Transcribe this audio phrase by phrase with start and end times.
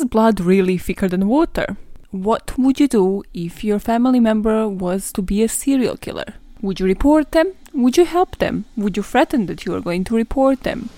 [0.00, 1.76] Is blood really thicker than water?
[2.10, 6.36] What would you do if your family member was to be a serial killer?
[6.62, 7.52] Would you report them?
[7.74, 8.64] Would you help them?
[8.78, 10.88] Would you threaten that you are going to report them?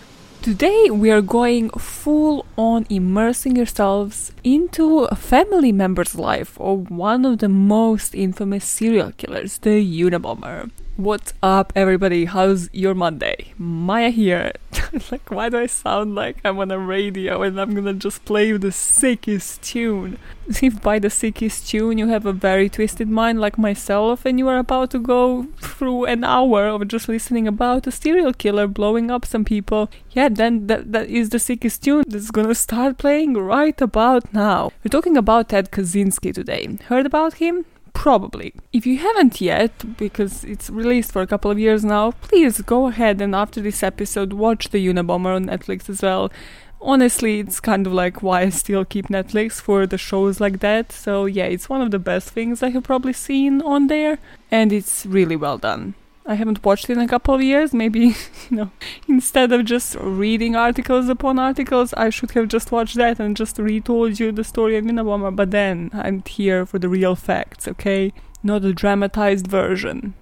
[0.41, 7.25] Today we are going full on immersing yourselves into a family member's life of one
[7.25, 10.71] of the most infamous serial killers, the Unabomber.
[10.99, 12.27] What's up, everybody?
[12.27, 13.55] How's your Monday?
[13.57, 14.53] Maya here.
[15.11, 18.53] like, why do I sound like I'm on a radio and I'm gonna just play
[18.53, 20.19] the sickest tune?
[20.63, 24.49] If by the sickest tune you have a very twisted mind like myself and you
[24.49, 29.11] are about to go through an hour of just listening about a serial killer blowing
[29.11, 33.33] up some people, yeah, then that, that is the sickest tune that's gonna start playing
[33.33, 34.73] right about now.
[34.85, 36.77] We're talking about Ted Kaczynski today.
[36.89, 37.65] Heard about him?
[37.93, 38.55] Probably.
[38.73, 42.89] If you haven't yet, because it's released for a couple of years now, please go
[42.89, 46.33] ahead and after this episode watch the Unabomber on Netflix as well.
[46.81, 50.91] Honestly, it's kind of like why I still keep Netflix for the shows like that.
[50.91, 54.19] So yeah, it's one of the best things I have probably seen on there,
[54.51, 55.95] and it's really well done.
[56.25, 57.75] I haven't watched it in a couple of years.
[57.75, 58.01] Maybe,
[58.51, 58.71] you know,
[59.09, 63.59] instead of just reading articles upon articles, I should have just watched that and just
[63.59, 65.35] retold you the story of Unabomber.
[65.35, 68.13] But then I'm here for the real facts, okay?
[68.43, 70.15] Not a dramatized version.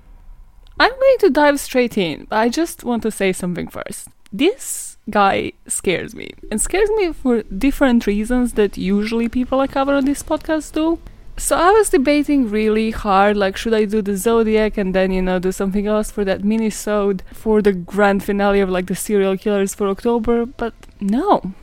[0.78, 4.08] I'm going to dive straight in, but I just want to say something first.
[4.32, 9.92] This guy scares me, and scares me for different reasons that usually people I cover
[9.92, 10.98] on this podcast do.
[11.41, 15.22] So I was debating really hard, like should I do the Zodiac and then you
[15.22, 18.94] know do something else for that mini sode for the grand finale of like the
[18.94, 21.55] serial killers for October, but no.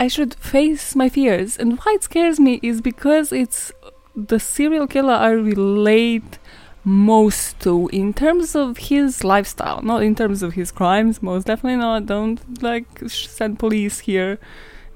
[0.00, 3.70] I should face my fears, and why it scares me is because it's
[4.16, 6.38] the serial killer I relate
[6.82, 11.22] most to in terms of his lifestyle, not in terms of his crimes.
[11.22, 12.06] Most definitely not.
[12.06, 14.40] Don't like send police here,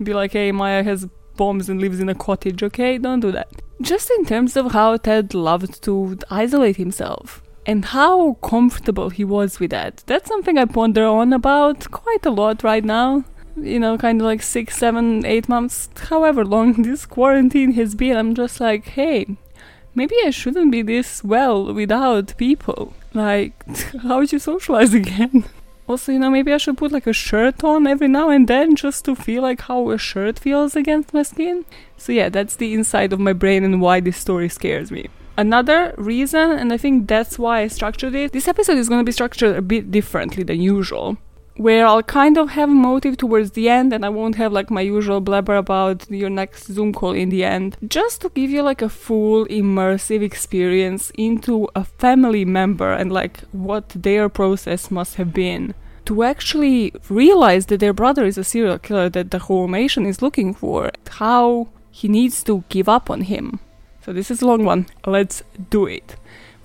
[0.02, 1.06] be like, hey, Maya has
[1.38, 2.62] bombs and lives in a cottage.
[2.62, 3.48] Okay, don't do that
[3.80, 9.60] just in terms of how Ted loved to isolate himself and how comfortable he was
[9.60, 10.02] with that.
[10.06, 13.24] That's something I ponder on about quite a lot right now.
[13.56, 18.16] You know, kind of like six, seven, eight months, however long this quarantine has been.
[18.16, 19.36] I'm just like, hey,
[19.94, 22.94] maybe I shouldn't be this well without people.
[23.14, 23.52] Like,
[24.02, 25.44] how would you socialize again?
[25.88, 28.76] Also, you know, maybe I should put like a shirt on every now and then
[28.76, 31.64] just to feel like how a shirt feels against my skin.
[31.96, 35.08] So, yeah, that's the inside of my brain and why this story scares me.
[35.38, 39.04] Another reason, and I think that's why I structured it, this episode is going to
[39.04, 41.16] be structured a bit differently than usual.
[41.58, 44.70] Where I'll kind of have a motive towards the end, and I won't have like
[44.70, 47.76] my usual blabber about your next Zoom call in the end.
[47.86, 53.40] Just to give you like a full immersive experience into a family member and like
[53.50, 55.74] what their process must have been
[56.04, 60.22] to actually realize that their brother is a serial killer that the whole nation is
[60.22, 63.58] looking for, how he needs to give up on him.
[64.04, 64.86] So this is a long one.
[65.04, 66.16] Let's do it.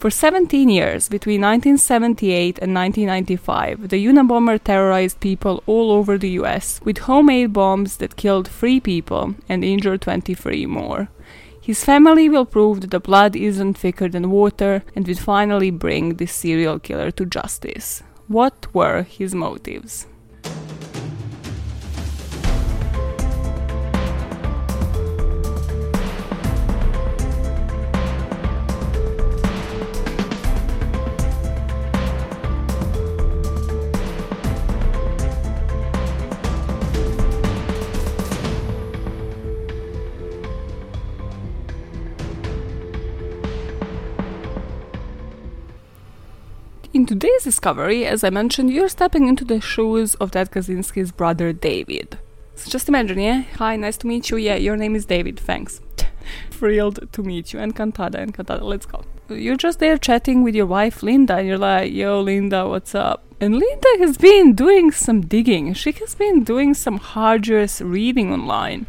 [0.04, 6.82] For 17 years, between 1978 and 1995, the Unabomber terrorized people all over the US
[6.84, 11.08] with homemade bombs that killed three people and injured 23 more.
[11.62, 16.16] His family will prove that the blood isn't thicker than water and will finally bring
[16.16, 18.04] this serial killer to justice.
[18.28, 20.06] What were his motives?
[47.04, 51.52] In today's discovery, as I mentioned, you're stepping into the shoes of Ted Kaczynski's brother
[51.52, 52.18] David.
[52.56, 53.42] So just imagine, yeah?
[53.58, 54.38] Hi, nice to meet you.
[54.38, 55.82] Yeah, your name is David, thanks.
[56.52, 57.60] Thrilled to meet you.
[57.60, 59.04] Encantada, encantada, let's go.
[59.28, 63.22] You're just there chatting with your wife Linda, and you're like, yo, Linda, what's up?
[63.42, 65.74] And Linda has been doing some digging.
[65.74, 68.86] She has been doing some arduous reading online.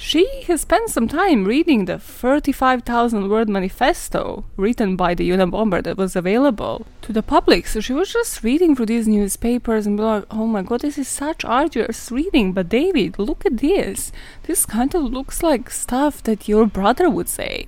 [0.00, 5.96] She has spent some time reading the 35,000 word manifesto written by the Unabomber that
[5.96, 7.66] was available to the public.
[7.66, 10.98] So she was just reading through these newspapers and be like, oh my god, this
[10.98, 12.52] is such arduous reading.
[12.52, 14.12] But David, look at this.
[14.44, 17.66] This kind of looks like stuff that your brother would say.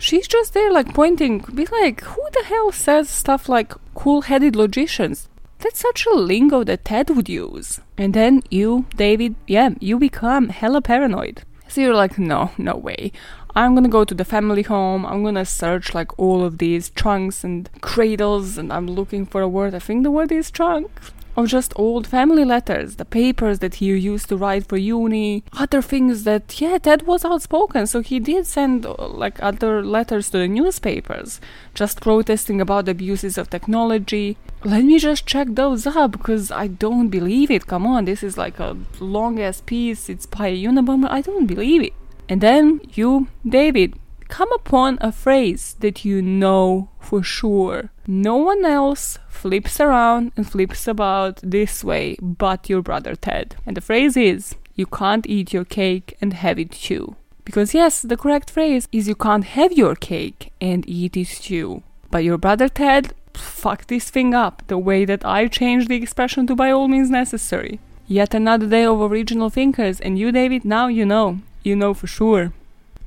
[0.00, 4.56] She's just there, like pointing, be like, who the hell says stuff like cool headed
[4.56, 5.28] logicians?
[5.60, 7.80] That's such a lingo that Ted would use.
[7.96, 11.42] And then you, David, yeah, you become hella paranoid.
[11.68, 13.12] So you're like, no, no way.
[13.54, 15.04] I'm gonna go to the family home.
[15.04, 19.48] I'm gonna search like all of these trunks and cradles, and I'm looking for a
[19.48, 19.74] word.
[19.74, 20.90] I think the word is trunk.
[21.38, 25.80] Of just old family letters, the papers that he used to write for uni, other
[25.80, 30.38] things that, yeah, Ted was outspoken, so he did send uh, like other letters to
[30.38, 31.40] the newspapers,
[31.74, 34.36] just protesting about abuses of technology.
[34.64, 37.68] Let me just check those up because I don't believe it.
[37.68, 41.08] Come on, this is like a long ass piece, it's by a Unabomber.
[41.08, 41.92] I don't believe it.
[42.28, 43.94] And then you, David,
[44.28, 47.90] come upon a phrase that you know for sure.
[48.06, 53.56] No one else flips around and flips about this way but your brother Ted.
[53.66, 57.16] And the phrase is, you can't eat your cake and have it too.
[57.44, 61.82] Because yes, the correct phrase is you can't have your cake and eat it too.
[62.10, 66.46] But your brother Ted fucked this thing up the way that I changed the expression
[66.46, 67.80] to by all means necessary.
[68.06, 71.40] Yet another day of original thinkers, and you, David, now you know.
[71.62, 72.52] You know for sure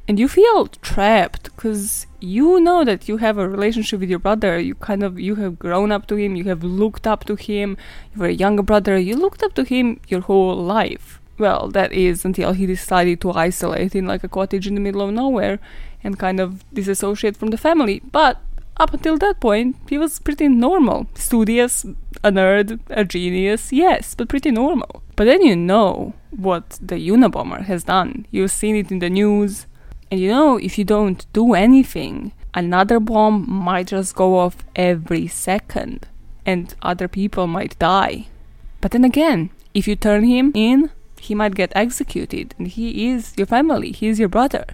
[0.08, 4.60] and you feel trapped because you know that you have a relationship with your brother.
[4.60, 6.36] You kind of you have grown up to him.
[6.36, 7.78] You have looked up to him.
[8.14, 8.98] You were a younger brother.
[8.98, 11.20] You looked up to him your whole life.
[11.38, 15.02] Well that is until he decided to isolate in like a cottage in the middle
[15.02, 15.60] of nowhere
[16.04, 18.02] and kind of disassociate from the family.
[18.12, 18.42] But
[18.78, 21.08] up until that point he was pretty normal.
[21.16, 21.86] Studious
[22.24, 25.04] a nerd a genius yes but pretty normal.
[25.16, 28.26] But then you know what the unabomber has done.
[28.32, 29.68] You've seen it in the news
[30.12, 35.26] and you know, if you don't do anything, another bomb might just go off every
[35.28, 36.06] second
[36.46, 38.28] and other people might die.
[38.82, 43.34] But then again, if you turn him in, he might get executed and he is
[43.38, 44.66] your family, he is your brother.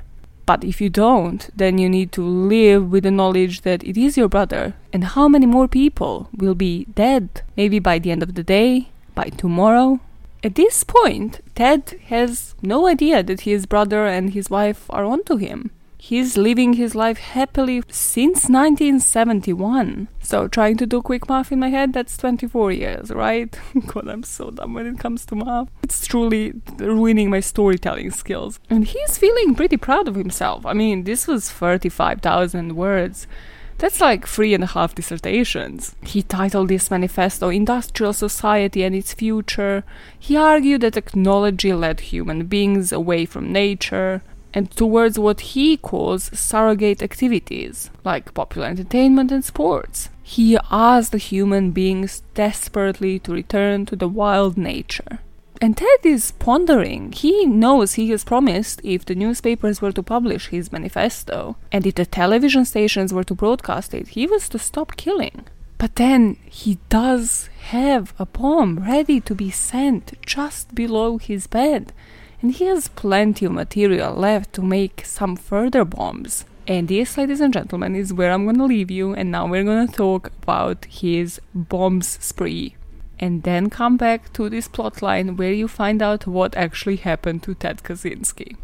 [0.47, 4.17] But if you don't, then you need to live with the knowledge that it is
[4.17, 8.33] your brother and how many more people will be dead, maybe by the end of
[8.33, 9.99] the day, by tomorrow,
[10.43, 15.37] at this point, Ted has no idea that his brother and his wife are onto
[15.37, 15.71] him.
[15.99, 20.07] He's living his life happily since 1971.
[20.21, 23.57] So, trying to do quick math in my head, that's 24 years, right?
[23.87, 25.69] God, I'm so dumb when it comes to math.
[25.83, 28.59] It's truly ruining my storytelling skills.
[28.69, 30.65] And he's feeling pretty proud of himself.
[30.65, 33.27] I mean, this was 35,000 words.
[33.79, 35.95] That's like three and a half dissertations.
[36.03, 39.83] He titled this manifesto Industrial Society and Its Future.
[40.17, 46.31] He argued that technology led human beings away from nature and towards what he calls
[46.37, 50.09] surrogate activities, like popular entertainment and sports.
[50.23, 55.19] He asked the human beings desperately to return to the wild nature.
[55.59, 57.11] And Ted is pondering.
[57.11, 61.95] He knows he has promised if the newspapers were to publish his manifesto and if
[61.95, 65.45] the television stations were to broadcast it, he was to stop killing.
[65.79, 71.93] But then he does have a bomb ready to be sent just below his bed,
[72.41, 76.45] and he has plenty of material left to make some further bombs.
[76.67, 79.87] And this, ladies and gentlemen, is where I'm gonna leave you, and now we're gonna
[79.87, 82.76] talk about his bombs spree
[83.19, 87.55] and then come back to this plotline where you find out what actually happened to
[87.55, 88.55] Ted Kaczynski.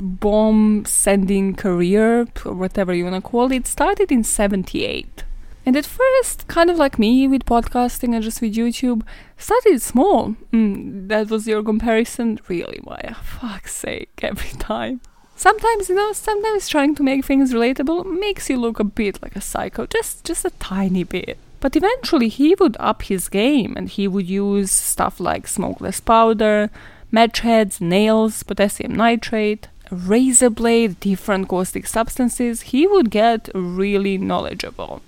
[0.00, 5.24] Bomb sending career, whatever you want to call it, started in 78.
[5.66, 9.02] And at first, kind of like me with podcasting and just with YouTube,
[9.36, 10.36] started small.
[10.52, 12.38] Mm, that was your comparison?
[12.48, 12.80] Really?
[12.84, 13.14] Why?
[13.22, 15.00] Fuck's sake, every time
[15.38, 19.36] sometimes you know sometimes trying to make things relatable makes you look a bit like
[19.36, 23.88] a psycho just just a tiny bit but eventually he would up his game and
[23.90, 26.70] he would use stuff like smokeless powder
[27.12, 35.00] match heads nails potassium nitrate razor blade different caustic substances he would get really knowledgeable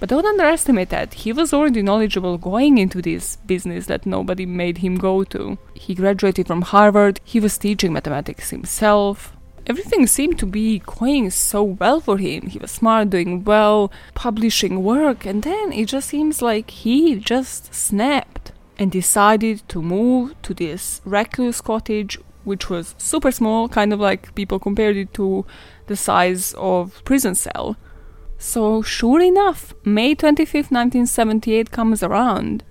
[0.00, 1.12] but don't underestimate that.
[1.14, 5.58] He was already knowledgeable going into this business that nobody made him go to.
[5.74, 9.36] He graduated from Harvard, he was teaching mathematics himself,
[9.68, 12.46] everything seemed to be going so well for him.
[12.46, 17.74] He was smart, doing well, publishing work, and then it just seems like he just
[17.74, 24.00] snapped and decided to move to this recluse cottage, which was super small, kind of
[24.00, 25.44] like people compared it to
[25.86, 27.76] the size of prison cell.
[28.38, 32.62] So sure enough, May 25th, 1978 comes around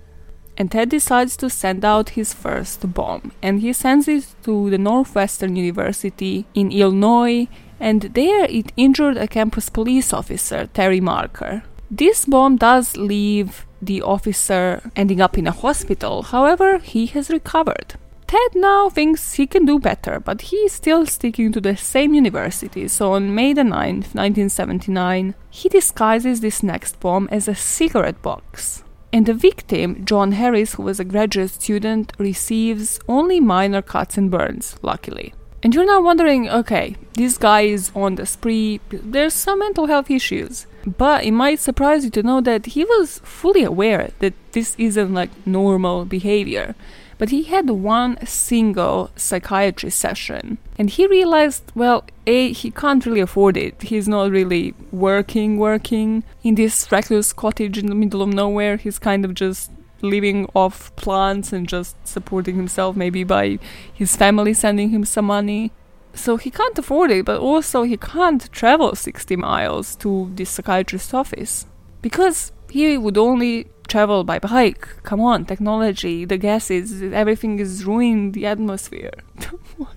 [0.58, 3.32] and Ted decides to send out his first bomb.
[3.40, 7.46] And he sends it to the Northwestern University in Illinois,
[7.78, 11.62] and there it injured a campus police officer, Terry Marker.
[11.90, 17.94] This bomb does leave the officer ending up in a hospital, however, he has recovered.
[18.26, 22.12] Ted now thinks he can do better, but he is still sticking to the same
[22.12, 28.20] university, so on May the 9th, 1979, he disguises this next bomb as a cigarette
[28.20, 28.82] box.
[29.12, 34.30] And the victim, John Harris, who was a graduate student, receives only minor cuts and
[34.30, 35.32] burns, luckily.
[35.62, 40.10] And you're now wondering, okay, this guy is on the spree, there's some mental health
[40.10, 40.66] issues.
[40.86, 45.12] But it might surprise you to know that he was fully aware that this isn't
[45.12, 46.74] like normal behavior.
[47.18, 53.20] But he had one single psychiatry session and he realized, well, A, he can't really
[53.20, 53.82] afford it.
[53.82, 58.76] He's not really working, working in this recluse cottage in the middle of nowhere.
[58.76, 63.58] He's kind of just living off plants and just supporting himself, maybe by
[63.92, 65.72] his family sending him some money.
[66.14, 71.12] So he can't afford it, but also he can't travel 60 miles to the psychiatrist's
[71.12, 71.66] office
[72.00, 74.86] because he would only travel by bike.
[75.02, 79.12] Come on, technology, the gases, everything is ruining the atmosphere.
[79.76, 79.96] what?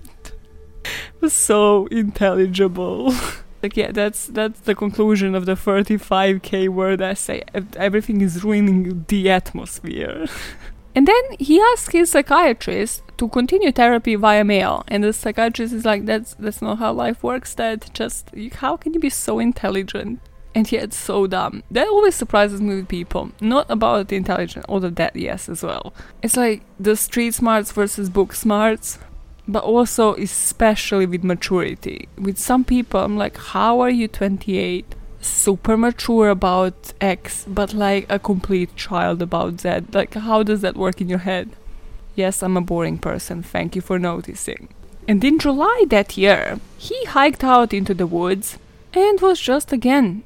[1.22, 3.14] was so intelligible.
[3.62, 7.42] like yeah, that's that's the conclusion of the 35k word essay.
[7.76, 10.26] Everything is ruining the atmosphere.
[10.94, 15.84] and then he asked his psychiatrist to continue therapy via mail, and the psychiatrist is
[15.84, 17.54] like, "That's that's not how life works.
[17.54, 20.20] That just how can you be so intelligent
[20.54, 21.62] and yet so dumb.
[21.70, 23.32] That always surprises me with people.
[23.40, 25.92] Not about the intelligence, although that yes as well.
[26.22, 28.98] It's like the street smarts versus book smarts,
[29.48, 32.08] but also especially with maturity.
[32.16, 34.94] With some people, I'm like, how are you 28?
[35.20, 39.84] Super mature about X, but like a complete child about Z.
[39.92, 41.50] Like, how does that work in your head?
[42.14, 43.42] Yes, I'm a boring person.
[43.42, 44.68] Thank you for noticing.
[45.08, 48.58] And in July that year, he hiked out into the woods
[48.94, 50.22] and was just again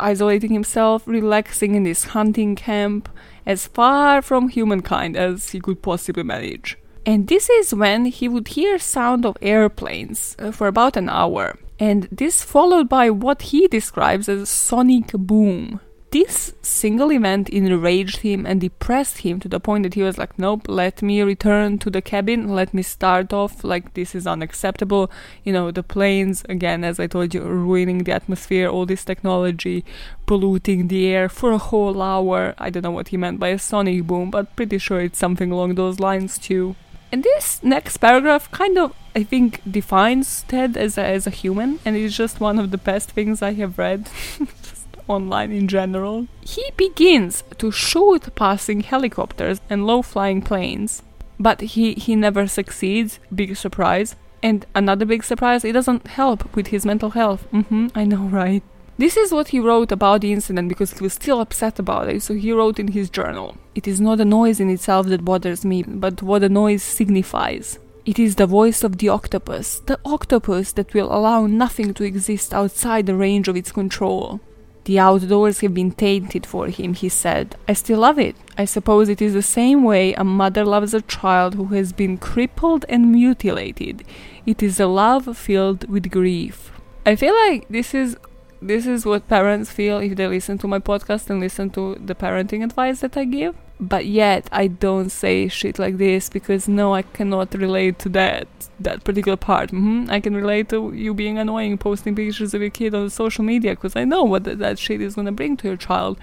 [0.00, 3.08] isolating himself, relaxing in this hunting camp
[3.46, 6.78] as far from humankind as he could possibly manage.
[7.06, 11.58] And this is when he would hear sound of airplanes uh, for about an hour.
[11.78, 15.80] And this followed by what he describes as sonic boom.
[16.14, 20.38] This single event enraged him and depressed him to the point that he was like,
[20.38, 25.10] Nope, let me return to the cabin, let me start off, like, this is unacceptable.
[25.42, 29.84] You know, the planes, again, as I told you, ruining the atmosphere, all this technology,
[30.24, 32.54] polluting the air for a whole hour.
[32.58, 35.50] I don't know what he meant by a sonic boom, but pretty sure it's something
[35.50, 36.76] along those lines too.
[37.10, 41.80] And this next paragraph kind of, I think, defines Ted as a, as a human,
[41.84, 44.08] and it's just one of the best things I have read.
[45.08, 46.26] online in general.
[46.42, 51.02] He begins to shoot passing helicopters and low flying planes,
[51.38, 53.18] but he, he never succeeds.
[53.34, 54.16] Big surprise.
[54.42, 57.46] And another big surprise, it doesn't help with his mental health.
[57.52, 58.62] Mm-hmm, I know, right?
[58.96, 62.22] This is what he wrote about the incident because he was still upset about it,
[62.22, 65.64] so he wrote in his journal It is not the noise in itself that bothers
[65.64, 67.80] me, but what the noise signifies.
[68.06, 72.54] It is the voice of the octopus, the octopus that will allow nothing to exist
[72.54, 74.40] outside the range of its control.
[74.84, 77.56] The outdoors have been tainted for him, he said.
[77.66, 78.36] I still love it.
[78.58, 82.18] I suppose it is the same way a mother loves a child who has been
[82.18, 84.04] crippled and mutilated.
[84.44, 86.70] It is a love filled with grief.
[87.06, 88.16] I feel like this is
[88.60, 92.14] this is what parents feel if they listen to my podcast and listen to the
[92.14, 96.94] parenting advice that I give but yet I don't say shit like this because no,
[96.94, 98.46] I cannot relate to that
[98.80, 99.70] that particular part.
[99.70, 100.10] Mm-hmm.
[100.10, 103.72] I can relate to you being annoying, posting pictures of your kid on social media
[103.72, 106.18] because I know what that, that shit is gonna bring to your child.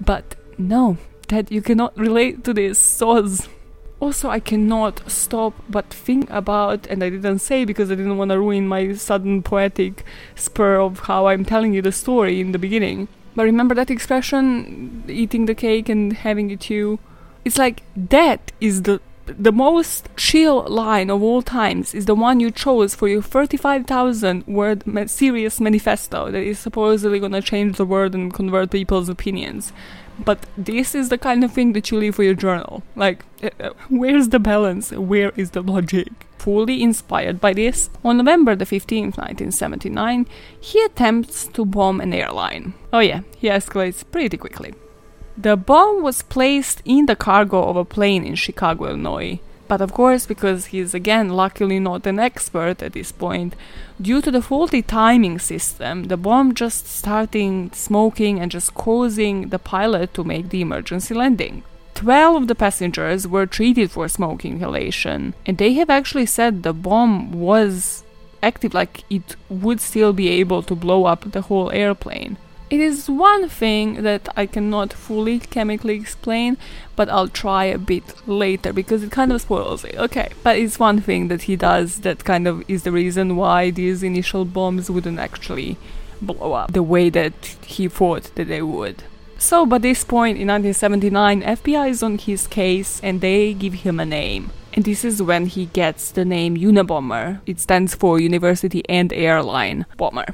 [0.00, 0.98] But no,
[1.28, 3.48] that you cannot relate to this soz.
[4.00, 8.32] Also, I cannot stop but think about, and I didn't say because I didn't want
[8.32, 12.58] to ruin my sudden poetic spur of how I'm telling you the story in the
[12.58, 16.98] beginning but remember that expression, eating the cake and having it too?
[17.44, 22.40] It's like that is the the most chill line of all times is the one
[22.40, 27.76] you chose for your 35,000 word ma- serious manifesto that is supposedly going to change
[27.76, 29.72] the world and convert people's opinions.
[30.18, 32.82] But this is the kind of thing that you leave for your journal.
[32.96, 34.90] Like, uh, uh where's the balance?
[34.90, 36.12] Where is the logic?
[36.42, 40.26] Fully inspired by this, on November the 15th, 1979,
[40.60, 42.74] he attempts to bomb an airline.
[42.92, 44.74] Oh yeah, he escalates pretty quickly.
[45.38, 49.38] The bomb was placed in the cargo of a plane in Chicago, Illinois.
[49.68, 53.54] But of course, because he's again luckily not an expert at this point,
[54.00, 59.60] due to the faulty timing system, the bomb just starting smoking and just causing the
[59.60, 61.62] pilot to make the emergency landing.
[62.02, 66.72] 12 of the passengers were treated for smoke inhalation, and they have actually said the
[66.72, 68.02] bomb was
[68.42, 72.36] active, like it would still be able to blow up the whole airplane.
[72.70, 76.56] It is one thing that I cannot fully chemically explain,
[76.96, 79.94] but I'll try a bit later because it kind of spoils it.
[79.94, 83.70] Okay, but it's one thing that he does that kind of is the reason why
[83.70, 85.76] these initial bombs wouldn't actually
[86.20, 89.04] blow up the way that he thought that they would.
[89.42, 93.98] So, by this point in 1979, FBI is on his case and they give him
[93.98, 94.52] a name.
[94.72, 97.40] And this is when he gets the name Unabomber.
[97.44, 100.26] It stands for University and Airline Bomber.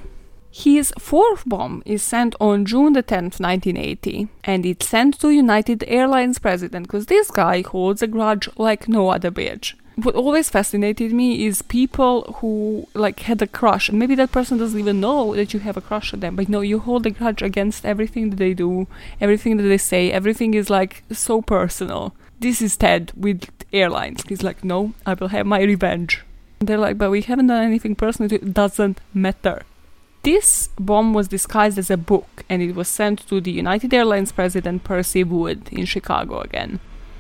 [0.51, 5.85] His fourth bomb is sent on June the 10th, 1980, and it's sent to United
[5.89, 9.73] Airlines president because this guy holds a grudge like no other bitch.
[10.01, 14.57] What always fascinated me is people who like had a crush, and maybe that person
[14.57, 17.11] doesn't even know that you have a crush on them, but no, you hold a
[17.11, 18.87] grudge against everything that they do,
[19.21, 22.15] everything that they say, everything is like so personal.
[22.39, 24.23] This is Ted with airlines.
[24.29, 26.23] He's like, no, I will have my revenge.
[26.61, 28.33] They're like, but we haven't done anything personal.
[28.33, 29.63] It doesn't matter.
[30.23, 34.31] This bomb was disguised as a book and it was sent to the United Airlines
[34.31, 36.79] president Percy Wood in Chicago again.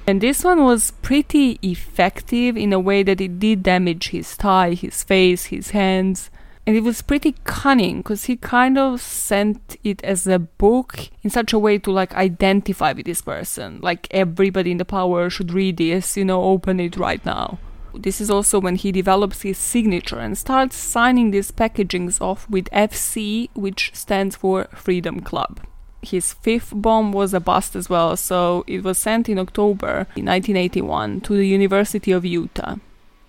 [0.09, 4.73] And this one was pretty effective in a way that it did damage his tie,
[4.73, 6.31] his face, his hands.
[6.67, 11.29] And it was pretty cunning because he kind of sent it as a book in
[11.29, 13.81] such a way to like identify with this person.
[13.83, 17.59] Like everybody in the power should read this, you know, open it right now.
[17.95, 22.71] This is also when he develops his signature and starts signing these packagings off with
[22.71, 25.61] FC, which stands for Freedom Club.
[26.03, 31.21] His fifth bomb was a bust as well, so it was sent in October 1981
[31.23, 32.77] to the University of Utah.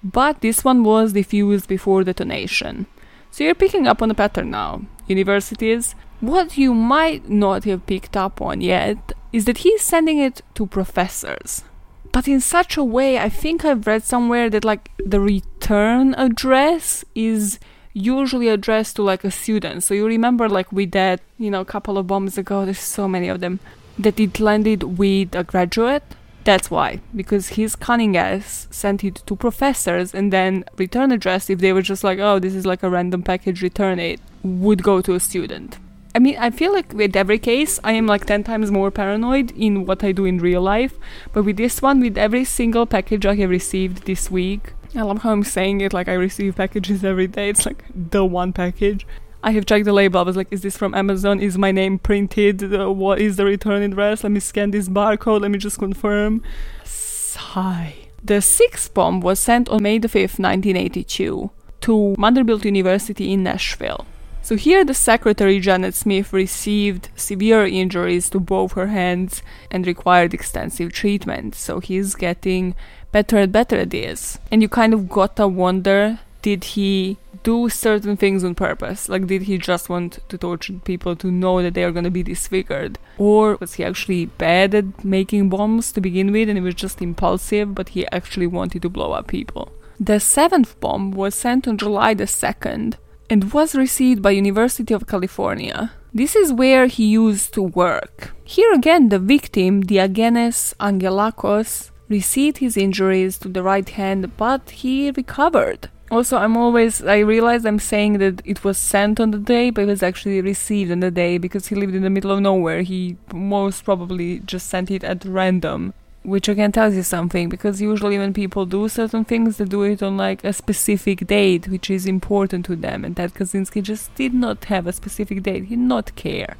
[0.03, 2.85] But this one was defused before detonation.
[3.31, 4.81] So you're picking up on a pattern now.
[5.07, 10.41] Universities, what you might not have picked up on yet is that he's sending it
[10.55, 11.63] to professors
[12.11, 17.05] but in such a way i think i've read somewhere that like the return address
[17.15, 17.59] is
[17.93, 19.83] usually addressed to like a student.
[19.83, 22.65] So you remember like with that you know a couple of bombs ago.
[22.65, 23.59] There's so many of them.
[23.97, 26.03] That it landed with a graduate?
[26.45, 27.01] That's why.
[27.13, 31.81] Because his cunning ass sent it to professors and then return address if they were
[31.81, 35.19] just like oh this is like a random package return it would go to a
[35.19, 35.77] student.
[36.15, 39.51] I mean, I feel like with every case, I am like 10 times more paranoid
[39.51, 40.95] in what I do in real life.
[41.33, 45.19] But with this one, with every single package I have received this week, I love
[45.19, 47.49] how I'm saying it like I receive packages every day.
[47.49, 49.05] It's like the one package.
[49.41, 50.19] I have checked the label.
[50.19, 51.39] I was like, is this from Amazon?
[51.39, 52.73] Is my name printed?
[52.73, 54.23] Uh, what is the return address?
[54.23, 55.41] Let me scan this barcode.
[55.41, 56.43] Let me just confirm.
[56.83, 57.95] Sigh.
[58.21, 64.05] The sixth bomb was sent on May the 5th, 1982, to Vanderbilt University in Nashville.
[64.41, 70.33] So here the secretary Janet Smith received severe injuries to both her hands and required
[70.33, 71.55] extensive treatment.
[71.55, 72.73] So he's getting
[73.11, 74.37] better and better this.
[74.51, 79.09] And you kind of gotta wonder did he do certain things on purpose?
[79.09, 82.23] Like, did he just want to torture people to know that they are gonna be
[82.23, 82.97] disfigured?
[83.17, 87.01] Or was he actually bad at making bombs to begin with and he was just
[87.01, 89.71] impulsive, but he actually wanted to blow up people?
[89.99, 92.95] The seventh bomb was sent on July the 2nd
[93.29, 95.91] and was received by University of California.
[96.13, 98.31] This is where he used to work.
[98.43, 105.11] Here again, the victim, Diogenes Angelakos, received his injuries to the right hand, but he
[105.11, 105.89] recovered.
[106.11, 109.83] Also, I'm always, I realize I'm saying that it was sent on the day, but
[109.83, 112.81] it was actually received on the day because he lived in the middle of nowhere.
[112.81, 115.93] He most probably just sent it at random
[116.23, 120.03] which again tells you something because usually when people do certain things they do it
[120.03, 124.33] on like a specific date which is important to them and that Kaczynski just did
[124.33, 126.57] not have a specific date he did not care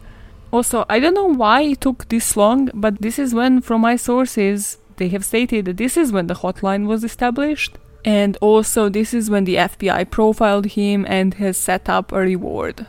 [0.52, 3.96] also i don't know why it took this long but this is when from my
[3.96, 9.14] sources they have stated that this is when the hotline was established and also this
[9.14, 12.86] is when the fbi profiled him and has set up a reward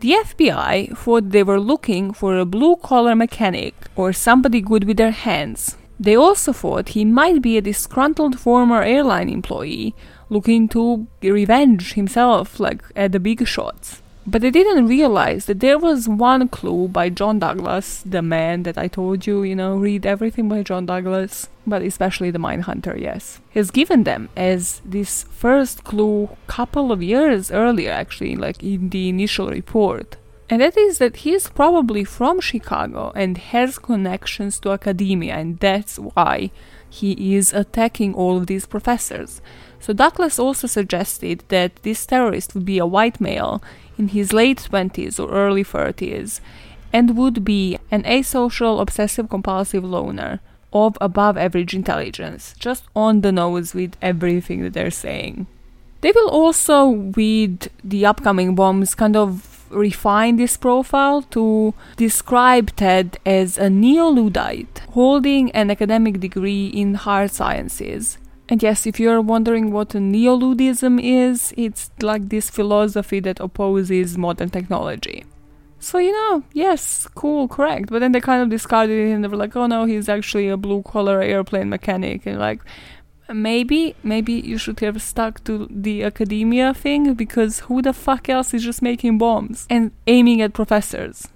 [0.00, 4.96] the FBI thought they were looking for a blue collar mechanic or somebody good with
[4.96, 9.94] their hands they also thought he might be a disgruntled former airline employee
[10.30, 14.02] looking to revenge himself, like at the big shots.
[14.30, 18.76] But they didn't realize that there was one clue by John Douglas, the man that
[18.76, 23.40] I told you, you know, read everything by John Douglas, but especially the Mindhunter, yes.
[23.54, 29.08] Has given them as this first clue couple of years earlier, actually, like in the
[29.08, 30.18] initial report
[30.50, 35.58] and that is that he is probably from Chicago and has connections to academia, and
[35.58, 36.50] that's why
[36.88, 39.42] he is attacking all of these professors.
[39.78, 43.62] So Douglas also suggested that this terrorist would be a white male
[43.98, 46.40] in his late 20s or early 30s
[46.92, 50.40] and would be an asocial obsessive compulsive loner
[50.72, 55.46] of above average intelligence, just on the nose with everything that they're saying.
[56.00, 63.18] They will also, with the upcoming bombs, kind of refine this profile to describe Ted
[63.26, 68.18] as a neo Luddite holding an academic degree in hard sciences.
[68.48, 74.16] And yes, if you're wondering what a neo-Luddism is, it's like this philosophy that opposes
[74.16, 75.24] modern technology.
[75.80, 77.90] So, you know, yes, cool, correct.
[77.90, 80.48] But then they kind of discarded it and they were like, oh no, he's actually
[80.48, 82.26] a blue collar airplane mechanic.
[82.26, 82.60] And like,
[83.32, 88.54] maybe, maybe you should have stuck to the academia thing because who the fuck else
[88.54, 91.28] is just making bombs and aiming at professors?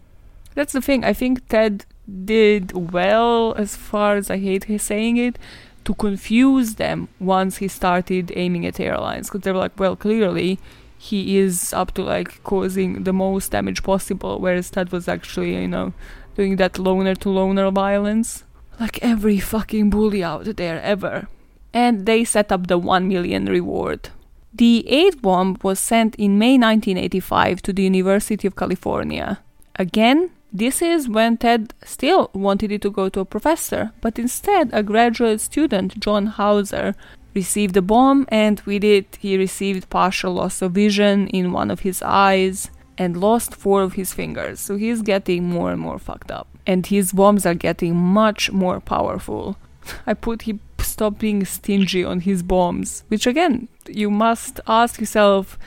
[0.54, 1.04] That's the thing.
[1.04, 1.84] I think Ted
[2.24, 5.38] did well, as far as I hate his saying it,
[5.84, 10.58] to confuse them once he started aiming at airlines because they were like, well, clearly
[10.98, 15.68] he is up to like causing the most damage possible, whereas Ted was actually, you
[15.68, 15.92] know,
[16.36, 18.44] doing that loner to loner violence.
[18.78, 21.28] Like every fucking bully out there ever.
[21.74, 24.10] And they set up the 1 million reward.
[24.54, 29.40] The 8th bomb was sent in May 1985 to the University of California.
[29.76, 34.70] Again, this is when Ted still wanted it to go to a professor, but instead
[34.72, 36.94] a graduate student, John Hauser,
[37.34, 41.80] received the bomb, and with it, he received partial loss of vision in one of
[41.80, 44.60] his eyes and lost four of his fingers.
[44.60, 46.48] So he's getting more and more fucked up.
[46.66, 49.56] And his bombs are getting much more powerful.
[50.06, 55.58] I put he stopped being stingy on his bombs, which again, you must ask yourself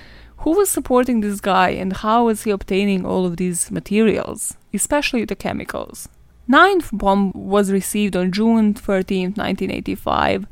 [0.45, 4.55] who was supporting this guy and how was he obtaining all of these materials?
[4.75, 6.09] especially the chemicals.
[6.47, 10.45] Ninth bomb was received on June 13, 1985,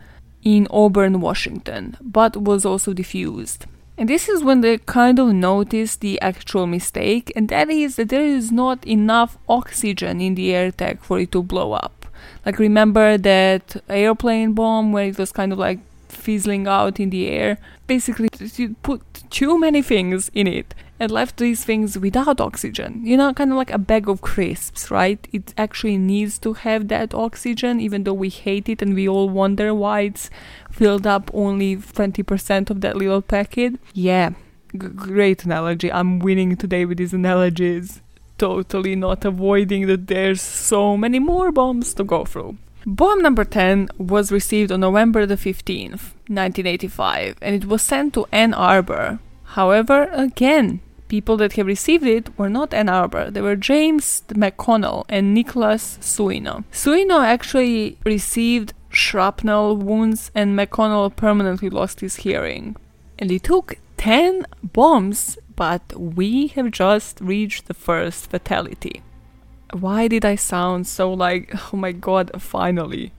[0.43, 3.65] in Auburn, Washington, but was also defused.
[3.95, 8.09] And this is when they kind of noticed the actual mistake, and that is that
[8.09, 12.07] there is not enough oxygen in the air tag for it to blow up.
[12.45, 15.79] Like, remember that airplane bomb where it was kind of like
[16.15, 17.57] fizzling out in the air?
[17.87, 23.01] Basically, you put too many things in it and left these things without oxygen.
[23.03, 25.27] You know, kind of like a bag of crisps, right?
[25.33, 29.29] It actually needs to have that oxygen, even though we hate it and we all
[29.29, 30.29] wonder why it's
[30.71, 33.79] filled up only 20% of that little packet.
[33.93, 34.31] Yeah,
[34.71, 35.91] g- great analogy.
[35.91, 38.01] I'm winning today with these analogies.
[38.37, 42.57] Totally not avoiding that there's so many more bombs to go through.
[42.85, 48.25] Bomb number 10 was received on November the 15th, 1985, and it was sent to
[48.31, 49.19] Ann Arbor,
[49.53, 53.29] However, again, people that have received it were not Ann Arbor.
[53.29, 56.63] They were James McConnell and Nicholas Suino.
[56.71, 62.75] Suino actually received shrapnel wounds and McConnell permanently lost his hearing.
[63.19, 69.03] And it took 10 bombs, but we have just reached the first fatality.
[69.73, 73.11] Why did I sound so like, oh my god, finally?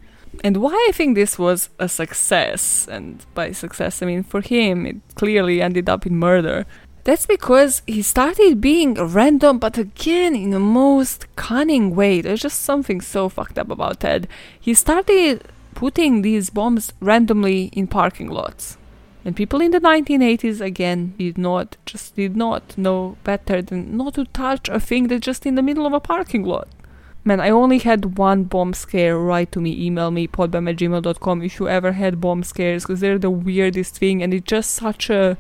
[0.43, 4.87] and why I think this was a success, and by success I mean for him,
[4.87, 6.67] it clearly ended up in murder.
[7.05, 12.23] That's because he started being random, but again in the most cunning way.
[12.23, 14.27] There's just something so fucked up about Ted.
[14.59, 15.43] He started
[15.75, 18.79] putting these bombs randomly in parking lots.
[19.25, 24.15] And people in the 1980s again did not just did not know better than not
[24.15, 26.69] to touch a thing that's just in the middle of a parking lot.
[27.25, 29.19] Man, I only had one bomb scare.
[29.19, 33.19] Write to me, email me, podbamn at if you ever had bomb scares, because they're
[33.19, 35.39] the weirdest thing, and it's just such a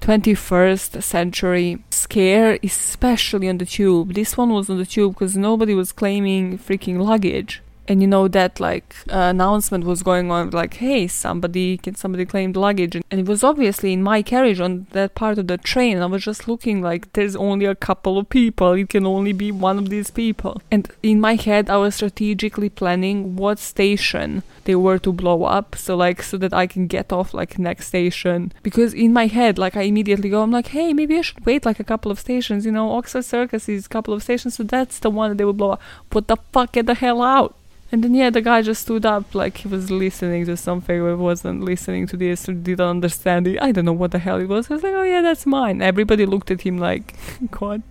[0.00, 4.14] 21st century scare, especially on the tube.
[4.14, 8.28] This one was on the tube because nobody was claiming freaking luggage and you know
[8.28, 12.94] that like uh, announcement was going on like hey somebody can somebody claim the luggage?
[12.94, 15.96] And, it was obviously in my carriage on that part of the train.
[15.96, 18.72] And i was just looking like there's only a couple of people.
[18.74, 20.62] It can only be one of these people.
[20.70, 25.74] And in my head i was strategically planning what station they were to blow up
[25.74, 28.52] so like so that i can get off like next station.
[28.62, 31.66] Because in my head like i immediately go i'm like hey maybe i should wait
[31.66, 34.62] like a couple of stations you know oxford circus is a couple of stations so
[34.62, 35.82] that's the one that they will blow up.
[36.12, 37.56] What the fuck get the hell out
[37.92, 41.16] and then yeah, the guy just stood up like he was listening to something or
[41.16, 43.60] wasn't listening to this or didn't understand it.
[43.60, 44.70] I don't know what the hell it was.
[44.70, 45.82] I was like, oh yeah, that's mine.
[45.82, 47.16] Everybody looked at him like,
[47.58, 47.82] what?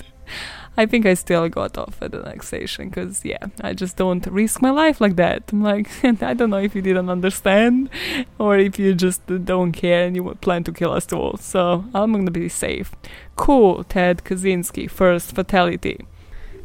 [0.78, 4.26] I think I still got off at the next station because yeah, I just don't
[4.28, 5.44] risk my life like that.
[5.52, 7.90] I'm like, I don't know if you didn't understand
[8.38, 11.36] or if you just don't care and you plan to kill us all.
[11.36, 12.96] So I'm gonna be safe.
[13.36, 16.06] Cool, Ted Kaczynski, first fatality.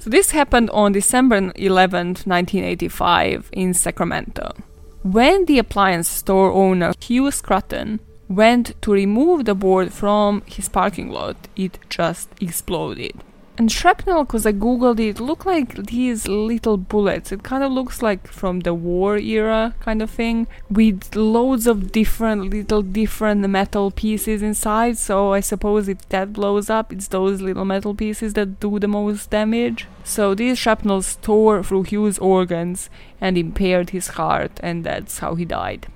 [0.05, 4.53] So this happened on December 11, 1985 in Sacramento.
[5.03, 11.09] When the appliance store owner Hugh Scruton went to remove the board from his parking
[11.09, 13.15] lot, it just exploded.
[13.57, 17.31] And shrapnel, because I googled it, look like these little bullets.
[17.31, 21.93] It kind of looks like from the war era kind of thing, with loads of
[21.93, 24.99] different little different metal pieces inside.
[24.99, 28.89] So I suppose if that blows up, it's those little metal pieces that do the
[28.89, 29.87] most damage.
[30.03, 32.91] So these shrapnels tore through Hugh's organs
[33.21, 35.87] and impaired his heart, and that's how he died.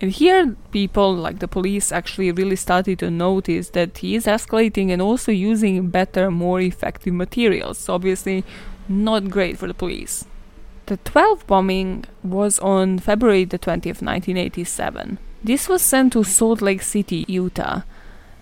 [0.00, 4.90] And here, people like the police actually really started to notice that he is escalating
[4.90, 7.88] and also using better, more effective materials.
[7.88, 8.44] Obviously,
[8.88, 10.24] not great for the police.
[10.86, 15.18] The 12th bombing was on February the 20th, 1987.
[15.42, 17.82] This was sent to Salt Lake City, Utah,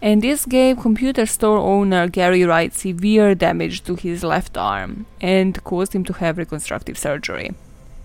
[0.03, 5.63] and this gave computer store owner Gary Wright severe damage to his left arm and
[5.65, 7.55] caused him to have reconstructive surgery.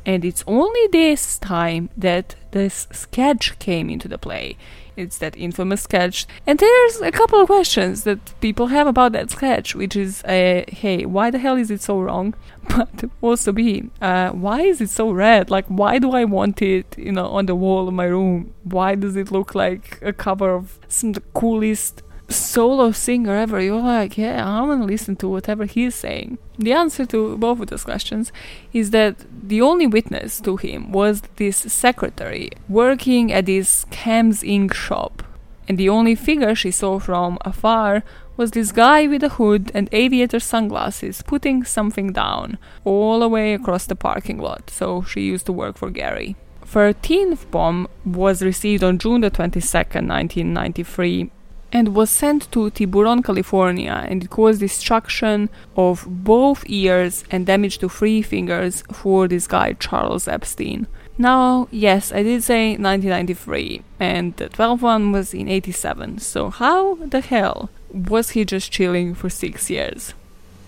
[0.05, 4.57] And it's only this time that this sketch came into the play.
[4.97, 6.27] It's that infamous sketch.
[6.45, 10.63] And there's a couple of questions that people have about that sketch, which is, uh,
[10.67, 12.33] hey, why the hell is it so wrong?
[12.69, 15.49] But also B, uh, why is it so red?
[15.49, 18.53] Like, why do I want it, you know, on the wall of my room?
[18.63, 22.03] Why does it look like a cover of some of the coolest
[22.35, 26.37] solo singer ever, you're like, yeah, I'm gonna listen to whatever he's saying.
[26.57, 28.31] The answer to both of those questions
[28.73, 34.73] is that the only witness to him was this secretary working at this Cam's ink
[34.73, 35.23] shop.
[35.67, 38.03] And the only figure she saw from afar
[38.35, 43.53] was this guy with a hood and aviator sunglasses putting something down all the way
[43.53, 44.69] across the parking lot.
[44.69, 46.35] So she used to work for Gary.
[46.65, 51.29] 13th bomb was received on June the 22nd, 1993
[51.71, 57.77] and was sent to Tiburon, California, and it caused destruction of both ears and damage
[57.79, 60.87] to three fingers for this guy, Charles Epstein.
[61.17, 66.95] Now, yes, I did say 1993, and the 12th one was in 87, so how
[66.95, 70.13] the hell was he just chilling for six years?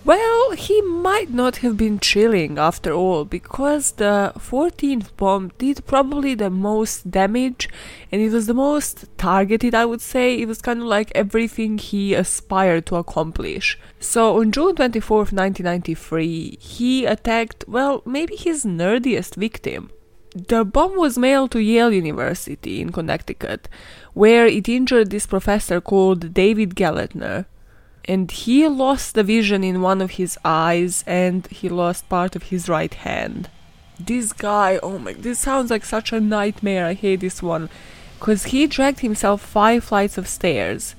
[0.04, 6.34] Well, he might not have been chilling after all, because the 14th bomb did probably
[6.34, 7.70] the most damage
[8.12, 10.38] and it was the most targeted, I would say.
[10.38, 13.78] It was kind of like everything he aspired to accomplish.
[13.98, 19.90] So on June 24th, 1993, he attacked, well, maybe his nerdiest victim.
[20.34, 23.70] The bomb was mailed to Yale University in Connecticut,
[24.12, 27.46] where it injured this professor called David Gelernter
[28.06, 32.44] and he lost the vision in one of his eyes and he lost part of
[32.44, 33.48] his right hand.
[33.98, 36.86] This guy, oh my, this sounds like such a nightmare.
[36.86, 37.70] I hate this one.
[38.18, 40.94] Because he dragged himself five flights of stairs.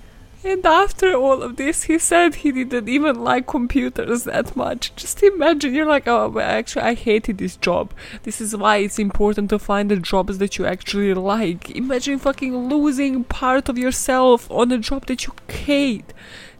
[0.46, 4.96] And after all of this, he said he didn't even like computers that much.
[4.96, 7.92] Just imagine, you're like, oh, actually, I hated this job.
[8.22, 11.72] This is why it's important to find the jobs that you actually like.
[11.72, 16.14] Imagine fucking losing part of yourself on a job that you hate.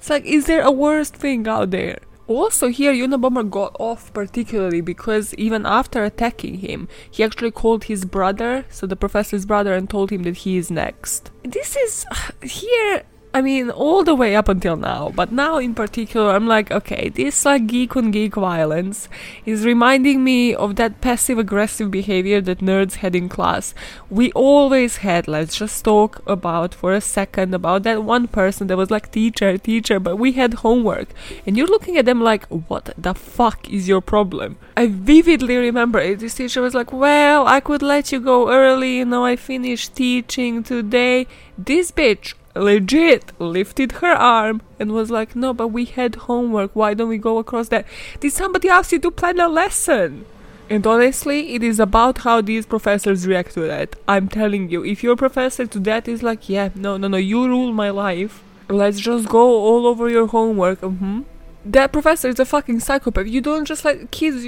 [0.06, 1.98] It's like, is there a worse thing out there?
[2.28, 8.06] Also, here Unabomber got off particularly because even after attacking him, he actually called his
[8.06, 11.32] brother, so the professor's brother, and told him that he is next.
[11.42, 12.06] This is
[12.44, 13.02] here
[13.36, 17.10] I mean, all the way up until now, but now in particular, I'm like, okay,
[17.10, 19.10] this like geek on geek violence
[19.46, 23.76] is reminding me of that passive aggressive behavior that nerds had in class.
[24.10, 28.78] We always had, let's just talk about for a second about that one person that
[28.78, 31.10] was like, teacher, teacher, but we had homework.
[31.46, 34.56] And you're looking at them like, what the fuck is your problem?
[34.78, 36.20] I vividly remember it.
[36.20, 39.94] This teacher was like, well, I could let you go early, you know, I finished
[39.94, 41.28] teaching today.
[41.58, 46.72] This bitch legit lifted her arm and was like, No, but we had homework.
[46.74, 47.86] Why don't we go across that?
[48.20, 50.26] Did somebody ask you to plan a lesson?
[50.68, 53.96] And honestly, it is about how these professors react to that.
[54.08, 57.46] I'm telling you, if your professor to that is like, Yeah, no, no, no, you
[57.48, 60.82] rule my life, let's just go all over your homework.
[60.82, 61.22] Mm-hmm.
[61.66, 63.28] That professor is a fucking psychopath.
[63.28, 64.46] You don't just let kids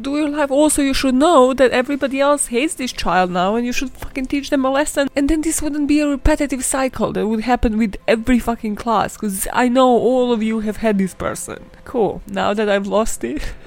[0.00, 0.50] do your life.
[0.50, 4.26] Also, you should know that everybody else hates this child now, and you should fucking
[4.26, 5.08] teach them a lesson.
[5.16, 9.14] And then this wouldn't be a repetitive cycle that would happen with every fucking class.
[9.16, 11.70] Because I know all of you have had this person.
[11.84, 12.22] Cool.
[12.26, 13.52] Now that I've lost it.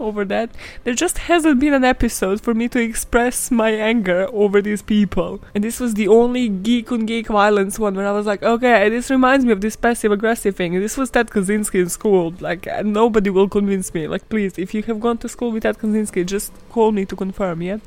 [0.00, 0.50] over that.
[0.84, 5.40] There just hasn't been an episode for me to express my anger over these people.
[5.54, 8.88] And this was the only geek on geek violence one where I was like, okay,
[8.88, 10.78] this reminds me of this passive aggressive thing.
[10.80, 12.34] This was Ted Kaczynski in school.
[12.40, 14.08] Like, uh, nobody will convince me.
[14.08, 17.16] Like, please, if you have gone to school with Ted Kaczynski, just call me to
[17.16, 17.78] confirm, yeah?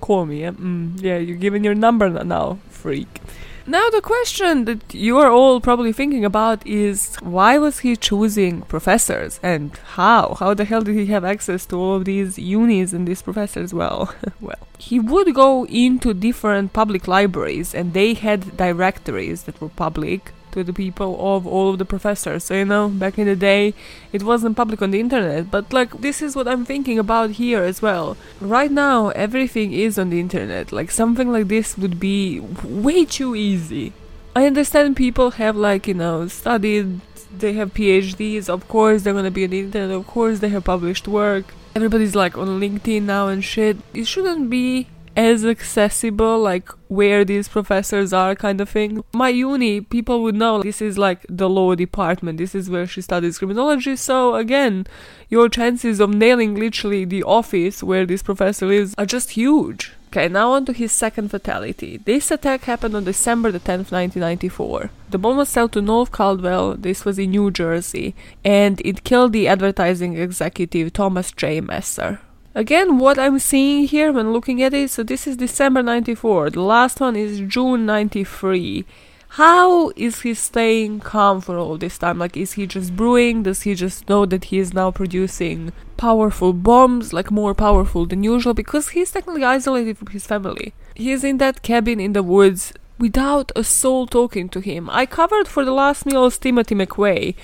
[0.00, 0.52] Call me, yeah?
[0.52, 3.20] Mm, yeah, you're giving your number now, freak.
[3.68, 8.62] Now, the question that you are all probably thinking about is why was he choosing
[8.62, 10.36] professors and how?
[10.38, 13.74] How the hell did he have access to all of these unis and these professors?
[13.74, 19.70] Well, well, he would go into different public libraries and they had directories that were
[19.70, 22.44] public to the people of all of the professors.
[22.44, 23.74] So, you know, back in the day,
[24.12, 27.62] it wasn't public on the internet, but like, this is what I'm thinking about here
[27.62, 28.16] as well.
[28.40, 30.72] Right now, everything is on the internet.
[30.72, 33.92] Like, something like this would be way too easy.
[34.34, 37.00] I understand people have, like, you know, studied,
[37.36, 40.64] they have PhDs, of course, they're gonna be on the internet, of course, they have
[40.64, 41.44] published work.
[41.74, 43.76] Everybody's like on LinkedIn now and shit.
[43.92, 49.02] It shouldn't be as accessible, like where these professors are, kind of thing.
[49.14, 53.00] My uni, people would know this is like the law department, this is where she
[53.00, 54.86] studies criminology, so again,
[55.28, 59.92] your chances of nailing literally the office where this professor is are just huge.
[60.08, 61.98] Okay, now on to his second fatality.
[61.98, 64.90] This attack happened on December the 10th, 1994.
[65.10, 69.32] The bomb was sent to North Caldwell, this was in New Jersey, and it killed
[69.32, 71.60] the advertising executive Thomas J.
[71.60, 72.20] Mosser.
[72.56, 76.62] Again, what I'm seeing here when looking at it, so this is December 94, the
[76.62, 78.86] last one is June 93.
[79.28, 82.18] How is he staying calm for all this time?
[82.18, 83.42] Like, is he just brewing?
[83.42, 88.22] Does he just know that he is now producing powerful bombs, like more powerful than
[88.22, 88.54] usual?
[88.54, 90.72] Because he's technically isolated from his family.
[90.94, 94.88] He's in that cabin in the woods without a soul talking to him.
[94.88, 97.34] I covered for the last meals Timothy McVeigh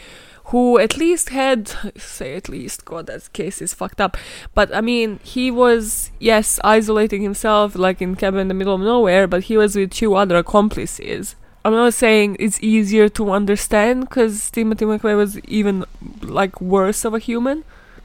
[0.53, 4.17] who at least had say at least god that case is fucked up.
[4.55, 8.81] But i mean he was yes isolating himself like in cabin in the middle of
[8.81, 11.35] nowhere but he was with two other accomplices.
[11.65, 15.85] I'm not saying it's easier to understand because timothy mcveigh was even
[16.21, 17.65] like worse of a human.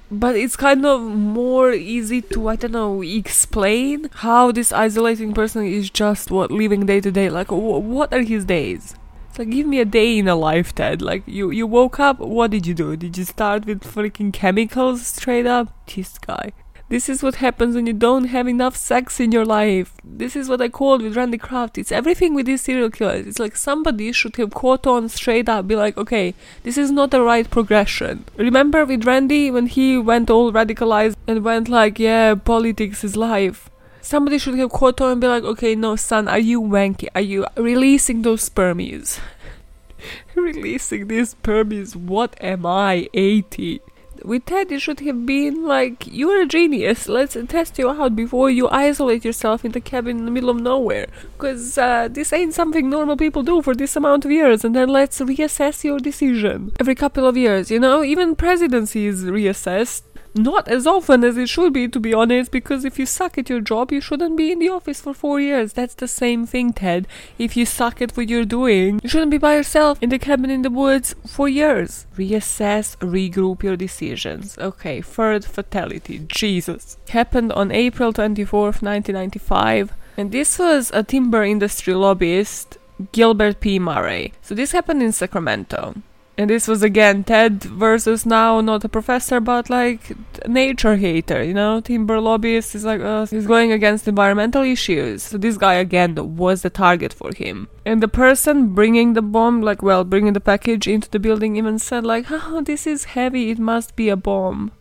[0.10, 5.66] But it's kind of more easy to i don't know explain how this isolating person
[5.66, 8.96] is just what living day to day like wh- what are his days
[9.38, 11.02] like, give me a day in a life, Ted.
[11.02, 12.96] Like, you, you woke up, what did you do?
[12.96, 15.74] Did you start with freaking chemicals straight up?
[15.88, 16.54] This guy.
[16.90, 19.94] This is what happens when you don't have enough sex in your life.
[20.06, 21.78] This is what I called with Randy Kraft.
[21.78, 23.28] It's everything with these serial killers.
[23.28, 27.12] It's like somebody should have caught on straight up, be like, okay, this is not
[27.12, 28.24] the right progression.
[28.38, 33.70] Remember with Randy when he went all radicalized and went like, yeah, politics is life
[34.08, 37.08] somebody should have caught on and be like, okay, no, son, are you wanky?
[37.14, 39.20] Are you releasing those spermies?
[40.36, 41.96] releasing these spermies?
[41.96, 43.82] What am I, 80?
[44.24, 47.08] With Ted, you should have been like, you're a genius.
[47.08, 50.60] Let's test you out before you isolate yourself in the cabin in the middle of
[50.60, 51.08] nowhere.
[51.38, 54.66] Because uh, this ain't something normal people do for this amount of years.
[54.66, 57.70] And then let's reassess your decision every couple of years.
[57.70, 60.02] You know, even presidency is reassessed
[60.38, 63.50] not as often as it should be, to be honest, because if you suck at
[63.50, 65.74] your job, you shouldn't be in the office for four years.
[65.74, 67.08] That's the same thing, Ted.
[67.38, 70.50] If you suck at what you're doing, you shouldn't be by yourself in the cabin
[70.50, 72.06] in the woods for years.
[72.18, 74.58] Reassess, regroup your decisions.
[74.58, 76.26] Okay, third fatality.
[76.28, 76.98] Jesus.
[77.10, 79.94] Happened on April 24th, 1995.
[80.18, 82.78] And this was a timber industry lobbyist,
[83.12, 83.78] Gilbert P.
[83.78, 84.34] Murray.
[84.42, 85.96] So this happened in Sacramento.
[86.38, 90.12] And this was again Ted versus now not a professor but like
[90.48, 95.24] nature hater, you know, timber lobbyist is like uh, he's going against environmental issues.
[95.24, 97.68] So this guy again was the target for him.
[97.86, 101.80] And the person bringing the bomb, like well, bringing the package into the building, even
[101.80, 103.50] said like, "Oh, this is heavy.
[103.50, 104.72] It must be a bomb."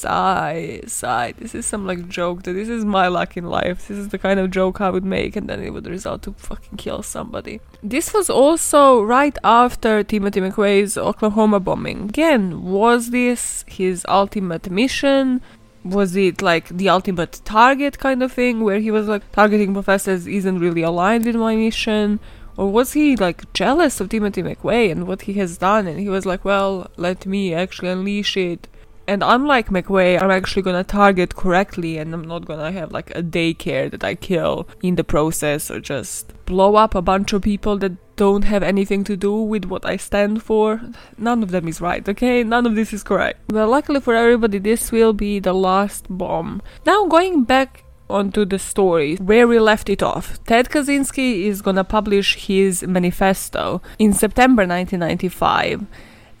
[0.00, 1.32] Sigh, sigh.
[1.38, 3.88] This is some like joke that this is my luck in life.
[3.88, 6.32] This is the kind of joke I would make, and then it would result to
[6.32, 7.60] fucking kill somebody.
[7.82, 12.04] This was also right after Timothy McVeigh's Oklahoma bombing.
[12.08, 15.40] Again, was this his ultimate mission?
[15.84, 20.26] Was it like the ultimate target kind of thing, where he was like targeting professors
[20.26, 22.20] isn't really aligned with my mission?
[22.56, 25.86] Or was he like jealous of Timothy McVeigh and what he has done?
[25.86, 28.66] And he was like, well, let me actually unleash it
[29.08, 33.22] and unlike McVeigh, I'm actually gonna target correctly and I'm not gonna have like a
[33.22, 37.78] daycare that I kill in the process or just blow up a bunch of people
[37.78, 40.82] that don't have anything to do with what I stand for.
[41.16, 42.44] None of them is right, okay?
[42.44, 43.40] None of this is correct.
[43.50, 46.60] Well, luckily for everybody, this will be the last bomb.
[46.84, 50.42] Now, going back onto the story where we left it off.
[50.44, 55.86] Ted Kaczynski is gonna publish his manifesto in September 1995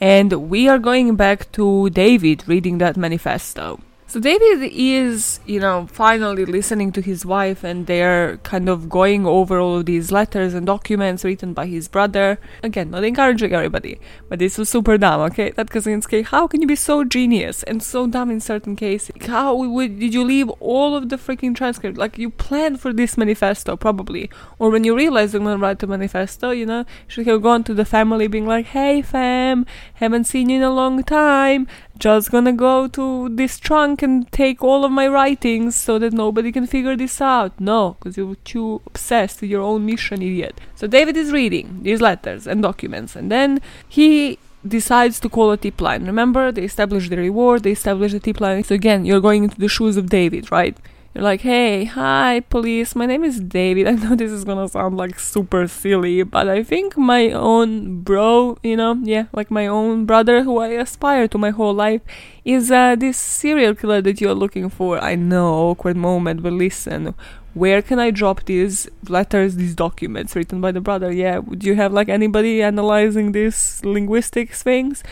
[0.00, 3.80] and we are going back to David reading that manifesto.
[4.10, 9.26] So David is, you know, finally listening to his wife and they're kind of going
[9.26, 12.40] over all of these letters and documents written by his brother.
[12.62, 15.50] Again, not encouraging everybody, but this was super dumb, okay?
[15.50, 19.14] That Kaczynski, how can you be so genius and so dumb in certain cases?
[19.26, 21.98] How would, did you leave all of the freaking transcript?
[21.98, 24.30] Like, you planned for this manifesto, probably.
[24.58, 27.74] Or when you realize you're gonna write a manifesto, you know, should have gone to
[27.74, 31.66] the family being like, hey fam, haven't seen you in a long time,
[31.98, 36.52] just gonna go to this trunk and take all of my writings so that nobody
[36.52, 37.52] can figure this out.
[37.58, 40.60] No, because you're too obsessed with your own mission, idiot.
[40.74, 45.56] So David is reading these letters and documents, and then he decides to call a
[45.56, 46.04] tip line.
[46.04, 48.64] Remember, they established the reward, they established the tip line.
[48.64, 50.76] So again, you're going into the shoes of David, right?
[51.18, 53.88] You're like, hey, hi, police, my name is David.
[53.88, 58.56] I know this is gonna sound like super silly, but I think my own bro,
[58.62, 62.02] you know, yeah, like my own brother who I aspire to my whole life,
[62.44, 65.02] is uh, this serial killer that you're looking for.
[65.02, 67.16] I know, awkward moment, but listen,
[67.52, 71.10] where can I drop these letters, these documents written by the brother?
[71.10, 75.02] Yeah, would you have like anybody analyzing these linguistics things?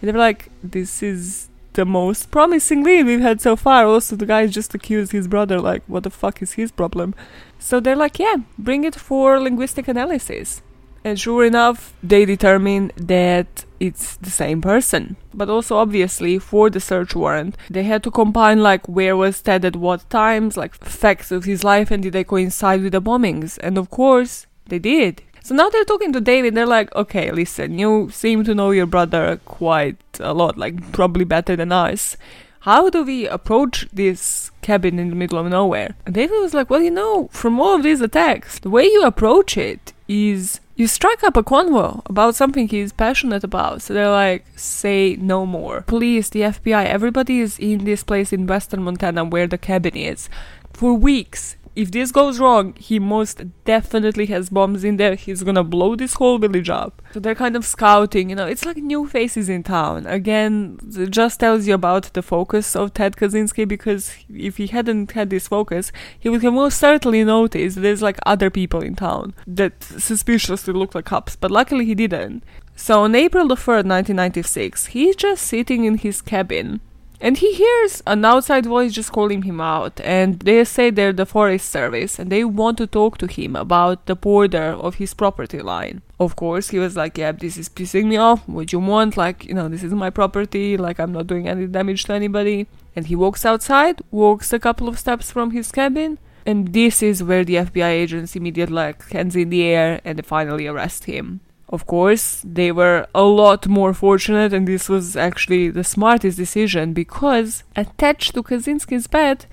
[0.00, 1.45] And they're like, this is
[1.76, 3.86] the most promising lead we've had so far.
[3.86, 7.14] Also, the guy just accused his brother, like, what the fuck is his problem?
[7.58, 10.62] So they're like, yeah, bring it for linguistic analysis.
[11.04, 15.16] And sure enough, they determine that it's the same person.
[15.32, 19.64] But also, obviously, for the search warrant, they had to combine like where was Ted
[19.64, 23.56] at what times, like facts of his life, and did they coincide with the bombings?
[23.62, 25.22] And of course, they did.
[25.46, 26.56] So now they're talking to David.
[26.56, 31.24] They're like, okay, listen, you seem to know your brother quite a lot, like probably
[31.24, 32.16] better than us.
[32.62, 35.94] How do we approach this cabin in the middle of nowhere?
[36.04, 39.04] And David was like, well, you know, from all of these attacks, the way you
[39.04, 43.82] approach it is you strike up a convo about something he's passionate about.
[43.82, 45.82] So they're like, say no more.
[45.82, 50.28] Police, the FBI, everybody is in this place in western Montana where the cabin is
[50.72, 55.14] for weeks if this goes wrong, he most definitely has bombs in there.
[55.14, 57.02] He's gonna blow this whole village up.
[57.12, 60.06] So they're kind of scouting, you know, it's like new faces in town.
[60.06, 65.12] Again, it just tells you about the focus of Ted Kaczynski because if he hadn't
[65.12, 69.34] had this focus, he would have most certainly noticed there's like other people in town
[69.46, 72.42] that suspiciously look like cops, but luckily he didn't.
[72.74, 76.80] So on April the 3rd, 1996, he's just sitting in his cabin
[77.20, 81.26] and he hears an outside voice just calling him out, and they say they're the
[81.26, 85.60] Forest Service and they want to talk to him about the border of his property
[85.60, 86.02] line.
[86.18, 88.48] Of course, he was like, Yeah, this is pissing me off.
[88.48, 89.16] What you want?
[89.16, 92.66] Like, you know, this is my property, like, I'm not doing any damage to anybody.
[92.94, 97.22] And he walks outside, walks a couple of steps from his cabin, and this is
[97.22, 101.40] where the FBI agents immediately like hands in the air and they finally arrest him.
[101.68, 106.92] Of course, they were a lot more fortunate, and this was actually the smartest decision
[106.92, 109.46] because attached to Kaczynski's bed,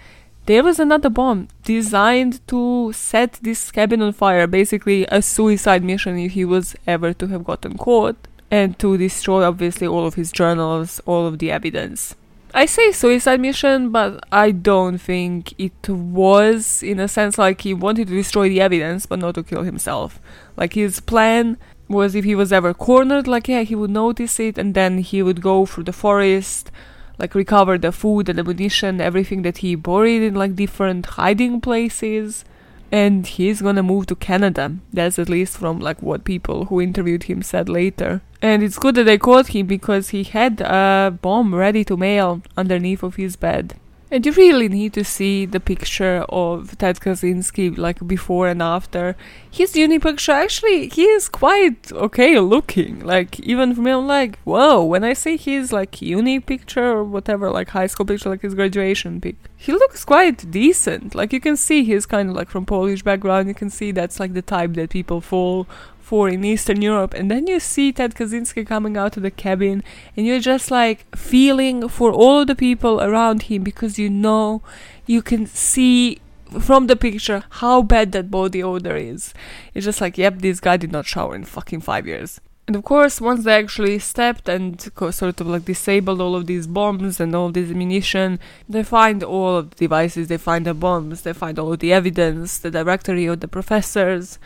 [0.46, 6.20] there was another bomb designed to set this cabin on fire, basically a suicide mission
[6.20, 8.18] if he was ever to have gotten caught,
[8.52, 12.16] and to destroy obviously all of his journals, all of the evidence.
[12.56, 17.74] I say suicide mission, but I don't think it was in a sense like he
[17.74, 20.20] wanted to destroy the evidence but not to kill himself.
[20.56, 24.60] Like his plan was if he was ever cornered, like yeah, he would notice it
[24.60, 26.70] and then he would go through the forest,
[27.18, 32.46] like recover the food and ammunition, everything that he buried in like different hiding places.
[32.94, 34.76] And he's gonna move to Canada.
[34.94, 38.22] That's at least from like what people who interviewed him said later.
[38.40, 42.44] And it's good that they caught him because he had a bomb ready to mail
[42.56, 43.74] underneath of his bed.
[44.14, 49.16] And you really need to see the picture of Ted Kaczynski, like before and after.
[49.50, 53.00] His uni picture, actually, he is quite okay looking.
[53.00, 57.04] Like, even for me, I'm like, whoa, when I see his, like, uni picture or
[57.04, 61.16] whatever, like, high school picture, like his graduation pic, he looks quite decent.
[61.16, 63.48] Like, you can see he's kind of, like, from Polish background.
[63.48, 65.66] You can see that's, like, the type that people fall
[66.14, 69.84] for in Eastern Europe, and then you see Ted Kaczynski coming out of the cabin,
[70.16, 74.62] and you're just like feeling for all of the people around him because you know
[75.08, 76.20] you can see
[76.60, 79.34] from the picture how bad that body odor is.
[79.74, 82.40] It's just like, yep, this guy did not shower in fucking five years.
[82.68, 84.80] And of course, once they actually stepped and
[85.20, 88.40] sort of like disabled all of these bombs and all this ammunition,
[88.70, 92.60] they find all of the devices, they find the bombs, they find all the evidence,
[92.60, 94.38] the directory of the professors,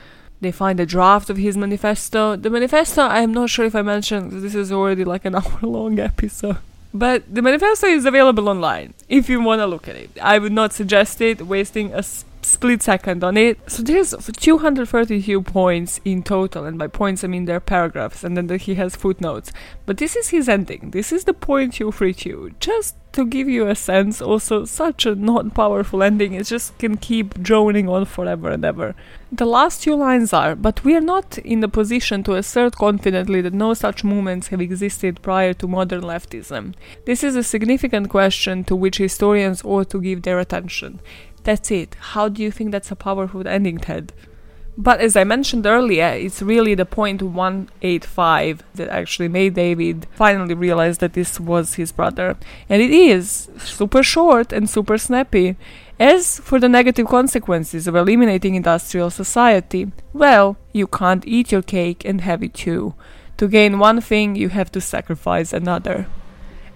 [0.41, 2.35] they find a draft of his manifesto.
[2.35, 5.99] The manifesto, I'm not sure if I mentioned, this is already like an hour long
[5.99, 6.57] episode.
[6.93, 10.09] But the manifesto is available online if you want to look at it.
[10.21, 12.01] I would not suggest it, wasting a
[12.47, 13.59] split second on it.
[13.69, 18.47] So there's 232 points in total, and by points I mean they're paragraphs, and then
[18.59, 19.51] he has footnotes.
[19.85, 20.91] But this is his ending.
[20.91, 22.51] This is the point you free to.
[22.59, 26.33] Just to give you a sense, also such a not powerful ending.
[26.33, 28.93] It just can keep droning on forever and ever.
[29.31, 33.41] The last two lines are, but we are not in the position to assert confidently
[33.41, 36.75] that no such movements have existed prior to modern leftism.
[37.05, 40.99] This is a significant question to which historians ought to give their attention.
[41.47, 41.95] That's it.
[42.11, 44.11] How do you think that's a powerful ending, Ted?
[44.77, 50.55] But as I mentioned earlier, it's really the point 185 that actually made David finally
[50.55, 52.35] realize that this was his brother.
[52.67, 55.55] And it is super short and super snappy.
[55.97, 62.03] As for the negative consequences of eliminating industrial society, well, you can't eat your cake
[62.03, 62.93] and have it too.
[63.37, 66.07] To gain one thing, you have to sacrifice another.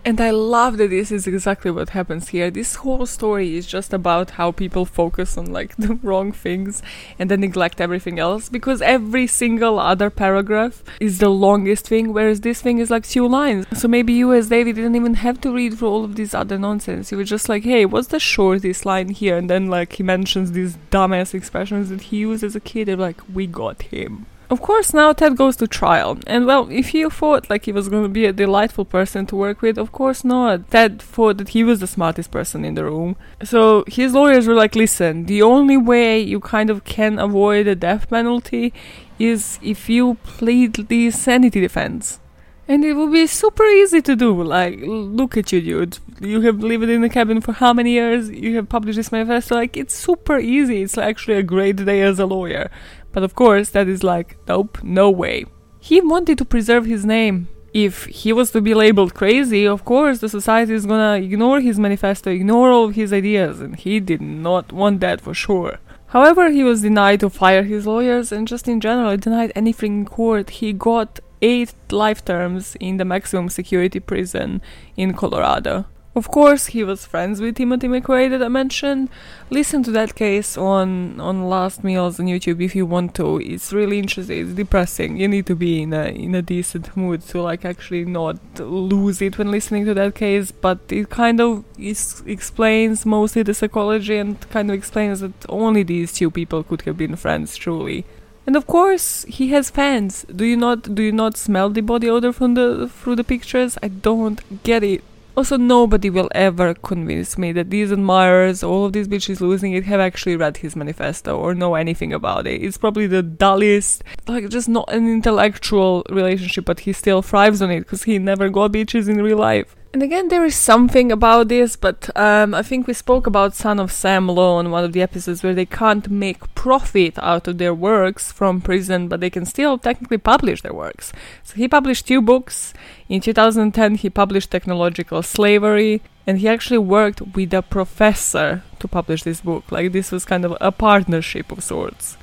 [0.03, 2.49] And I love that this is exactly what happens here.
[2.49, 6.81] This whole story is just about how people focus on like the wrong things
[7.19, 12.41] and then neglect everything else because every single other paragraph is the longest thing, whereas
[12.41, 13.67] this thing is like two lines.
[13.73, 16.57] So maybe you as David didn't even have to read through all of this other
[16.57, 17.11] nonsense.
[17.11, 19.37] You were just like, hey, what's the shortest line here?
[19.37, 22.87] And then like he mentions these dumbass expressions that he used as a kid.
[22.87, 24.25] They're like, we got him.
[24.51, 27.87] Of course, now Ted goes to trial, and well, if you thought like he was
[27.87, 30.69] going to be a delightful person to work with, of course not.
[30.69, 33.15] Ted thought that he was the smartest person in the room.
[33.45, 37.75] So his lawyers were like, listen, the only way you kind of can avoid a
[37.75, 38.73] death penalty
[39.17, 42.19] is if you plead the insanity defense.
[42.67, 44.43] And it would be super easy to do.
[44.43, 45.97] Like, look at you, dude.
[46.21, 48.29] You have lived in the cabin for how many years?
[48.29, 49.55] You have published this manifesto.
[49.55, 50.81] Like, it's super easy.
[50.81, 52.71] It's actually a great day as a lawyer.
[53.11, 55.45] But of course, that is like, nope, no way.
[55.79, 57.47] He wanted to preserve his name.
[57.73, 61.79] If he was to be labeled crazy, of course, the society is gonna ignore his
[61.79, 65.79] manifesto, ignore all his ideas, and he did not want that for sure.
[66.07, 70.05] However, he was denied to fire his lawyers and just in general denied anything in
[70.05, 70.49] court.
[70.49, 74.61] He got eight life terms in the maximum security prison
[74.97, 75.85] in Colorado.
[76.13, 79.07] Of course, he was friends with Timothy McVeigh that I mentioned.
[79.49, 83.39] Listen to that case on on Last Meals on YouTube if you want to.
[83.39, 84.39] It's really interesting.
[84.41, 85.15] It's depressing.
[85.15, 89.21] You need to be in a in a decent mood to like actually not lose
[89.21, 90.51] it when listening to that case.
[90.51, 95.83] But it kind of is, explains mostly the psychology and kind of explains that only
[95.83, 98.03] these two people could have been friends truly.
[98.45, 100.25] And of course, he has fans.
[100.35, 103.77] Do you not do you not smell the body odor from the through the pictures?
[103.81, 105.05] I don't get it.
[105.35, 109.85] Also, nobody will ever convince me that these admirers, all of these bitches losing it,
[109.85, 112.61] have actually read his manifesto or know anything about it.
[112.61, 117.71] It's probably the dullest, like just not an intellectual relationship, but he still thrives on
[117.71, 119.75] it because he never got bitches in real life.
[119.93, 123.77] And again, there is something about this, but um, I think we spoke about Son
[123.77, 127.57] of Sam Law in one of the episodes where they can't make profit out of
[127.57, 131.11] their works from prison, but they can still technically publish their works.
[131.43, 132.73] So he published two books.
[133.09, 139.23] In 2010, he published Technological Slavery, and he actually worked with a professor to publish
[139.23, 139.73] this book.
[139.73, 142.15] Like, this was kind of a partnership of sorts.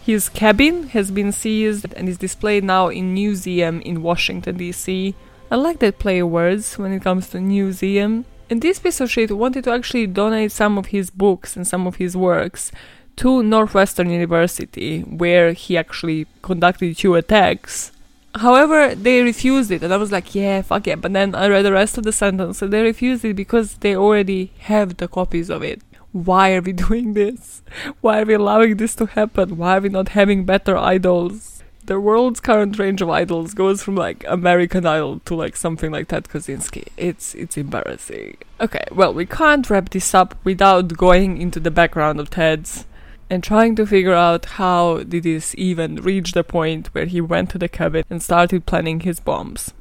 [0.00, 5.16] His cabin has been seized and is displayed now in museum in Washington, D.C.
[5.48, 8.24] I like that play words when it comes to museum.
[8.50, 11.86] And this piece of shit wanted to actually donate some of his books and some
[11.86, 12.72] of his works
[13.16, 17.92] to Northwestern University, where he actually conducted two attacks.
[18.34, 21.00] However, they refused it, and I was like, yeah, fuck it.
[21.00, 23.96] But then I read the rest of the sentence, and they refused it because they
[23.96, 25.80] already have the copies of it.
[26.12, 27.62] Why are we doing this?
[28.00, 29.56] Why are we allowing this to happen?
[29.56, 31.55] Why are we not having better idols?
[31.86, 36.08] The world's current range of idols goes from like American Idol to like something like
[36.08, 36.88] Ted Kaczynski.
[36.96, 38.36] It's it's embarrassing.
[38.60, 42.86] Okay, well we can't wrap this up without going into the background of Ted's
[43.28, 47.50] and trying to figure out how did this even reach the point where he went
[47.50, 49.72] to the cabin and started planning his bombs.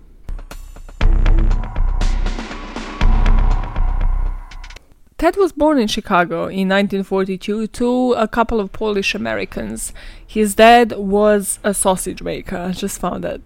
[5.18, 9.93] Ted was born in Chicago in 1942 to a couple of Polish Americans.
[10.28, 12.57] His dad was a sausage maker.
[12.57, 13.41] I just found that.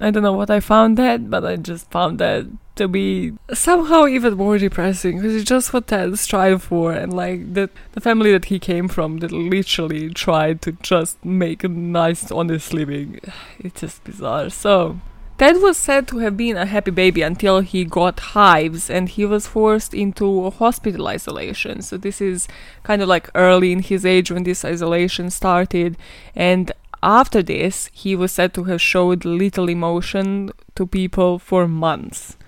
[0.00, 4.06] I don't know what I found that, but I just found that to be somehow
[4.06, 8.30] even more depressing because it's just what Ted strived for, and like the the family
[8.32, 13.18] that he came from that literally tried to just make a nice, honest living.
[13.58, 14.50] It's just bizarre.
[14.50, 15.00] So
[15.38, 19.26] Ted was said to have been a happy baby until he got hives and he
[19.26, 21.82] was forced into hospital isolation.
[21.82, 22.48] So, this is
[22.84, 25.98] kind of like early in his age when this isolation started.
[26.34, 26.72] And
[27.02, 32.38] after this, he was said to have showed little emotion to people for months.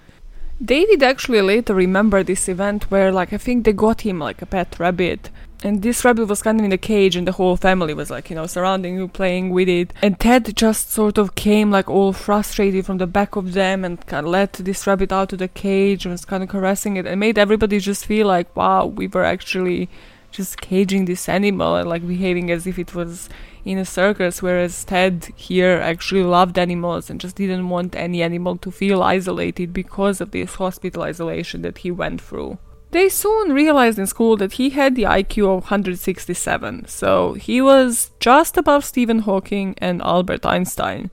[0.64, 4.46] David actually later remembered this event where, like, I think they got him like a
[4.46, 5.30] pet rabbit
[5.62, 8.30] and this rabbit was kind of in a cage and the whole family was like
[8.30, 9.92] you know surrounding you playing with it.
[10.02, 14.04] And ted just sort of came like all frustrated from the back of them and
[14.06, 17.06] kind of let this rabbit out of the cage and was kind of caressing it
[17.06, 19.88] and made everybody just feel like wow we were actually
[20.30, 23.28] just caging this animal and like behaving as if it was
[23.64, 28.56] in a circus whereas ted here actually loved animals and just didn't want any animal
[28.56, 32.58] to feel isolated because of this hospital isolation that he went through
[32.90, 38.10] they soon realized in school that he had the IQ of 167, so he was
[38.20, 41.10] just above Stephen Hawking and Albert Einstein.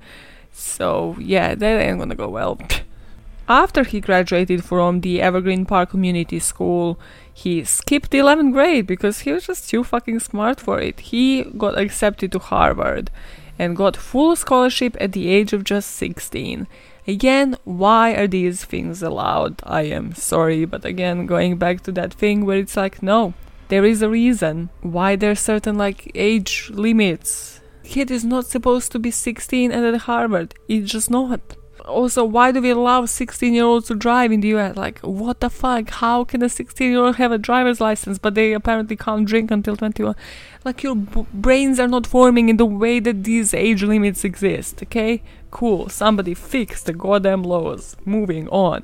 [0.53, 2.59] So, yeah, that ain't gonna go well.
[3.47, 6.97] After he graduated from the Evergreen Park Community School,
[7.31, 10.99] he skipped the 11th grade because he was just too fucking smart for it.
[10.99, 13.11] He got accepted to Harvard
[13.59, 16.65] and got full scholarship at the age of just 16.
[17.07, 19.61] Again, why are these things allowed?
[19.63, 23.35] I am sorry, but again, going back to that thing where it's like, no,
[23.67, 27.61] there is a reason why there's certain like age limits.
[27.83, 30.55] Kid is not supposed to be 16 and at Harvard.
[30.67, 31.39] It's just not.
[31.85, 34.75] Also, why do we allow 16 year olds to drive in the US?
[34.75, 35.91] Like, what the fuck?
[35.91, 39.51] How can a 16 year old have a driver's license, but they apparently can't drink
[39.51, 40.15] until 21?
[40.63, 44.81] Like, your b- brains are not forming in the way that these age limits exist,
[44.81, 45.21] okay?
[45.55, 47.95] Cool, somebody fix the goddamn laws.
[48.03, 48.83] Moving on.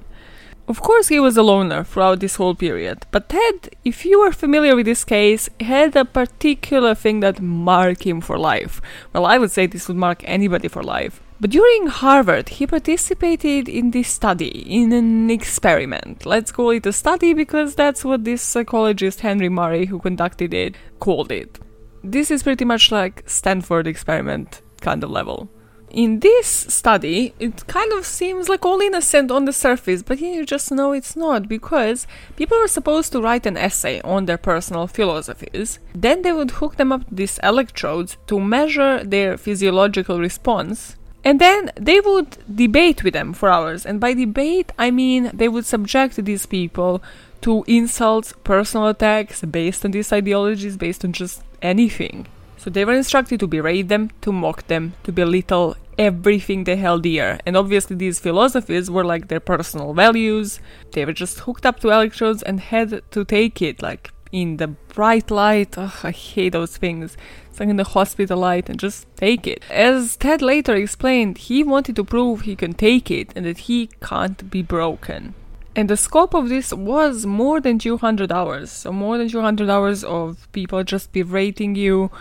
[0.70, 4.32] Of course, he was a loner throughout this whole period, but Ted, if you are
[4.32, 8.82] familiar with this case, had a particular thing that marked him for life.
[9.12, 11.20] Well, I would say this would mark anybody for life.
[11.42, 16.26] But during Harvard, he participated in this study, in an experiment.
[16.26, 20.76] Let's call it a study because that's what this psychologist Henry Murray, who conducted it,
[21.02, 21.60] called it.
[22.02, 25.50] This is pretty much like Stanford experiment kind of level.
[25.92, 30.46] In this study, it kind of seems like all innocent on the surface, but you
[30.46, 34.88] just know it's not because people were supposed to write an essay on their personal
[34.88, 35.80] philosophies.
[35.94, 41.40] Then they would hook them up to these electrodes to measure their physiological response and
[41.40, 43.86] then they would debate with them for hours.
[43.86, 47.04] And by debate, I mean they would subject these people
[47.42, 52.28] to insults, personal attacks based on these ideologies, based on just anything.
[52.62, 57.02] So they were instructed to berate them, to mock them, to belittle everything they held
[57.02, 57.40] dear.
[57.44, 60.60] And obviously, these philosophies were like their personal values.
[60.92, 64.68] They were just hooked up to electrodes and had to take it, like in the
[64.68, 65.76] bright light.
[65.76, 67.18] Ugh, I hate those things.
[67.50, 69.64] It's like in the hospital light and just take it.
[69.72, 73.90] As Ted later explained, he wanted to prove he can take it and that he
[74.02, 75.34] can't be broken.
[75.74, 78.70] And the scope of this was more than 200 hours.
[78.70, 82.12] So, more than 200 hours of people just berating you,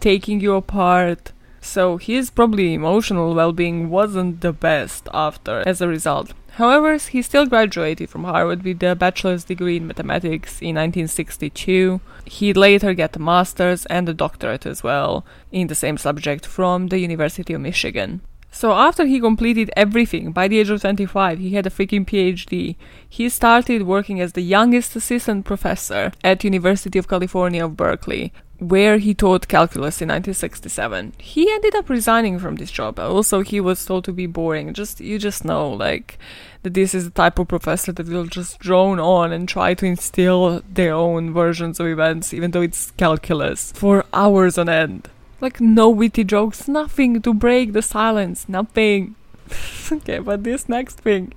[0.00, 1.32] taking you apart.
[1.60, 6.32] So, his probably emotional well being wasn't the best after, as a result.
[6.52, 12.00] However, he still graduated from Harvard with a bachelor's degree in mathematics in 1962.
[12.24, 16.88] He later got a master's and a doctorate as well in the same subject from
[16.88, 18.20] the University of Michigan.
[18.52, 22.74] So after he completed everything, by the age of 25, he had a freaking PhD.
[23.08, 28.98] He started working as the youngest assistant professor at University of California of Berkeley, where
[28.98, 31.14] he taught calculus in 1967.
[31.18, 32.98] He ended up resigning from this job.
[32.98, 34.74] Also, he was told to be boring.
[34.74, 36.18] Just you just know, like
[36.62, 39.86] that this is the type of professor that will just drone on and try to
[39.86, 45.08] instill their own versions of events, even though it's calculus, for hours on end.
[45.40, 49.14] Like no witty jokes, nothing to break the silence, nothing.
[49.92, 51.32] okay, but this next thing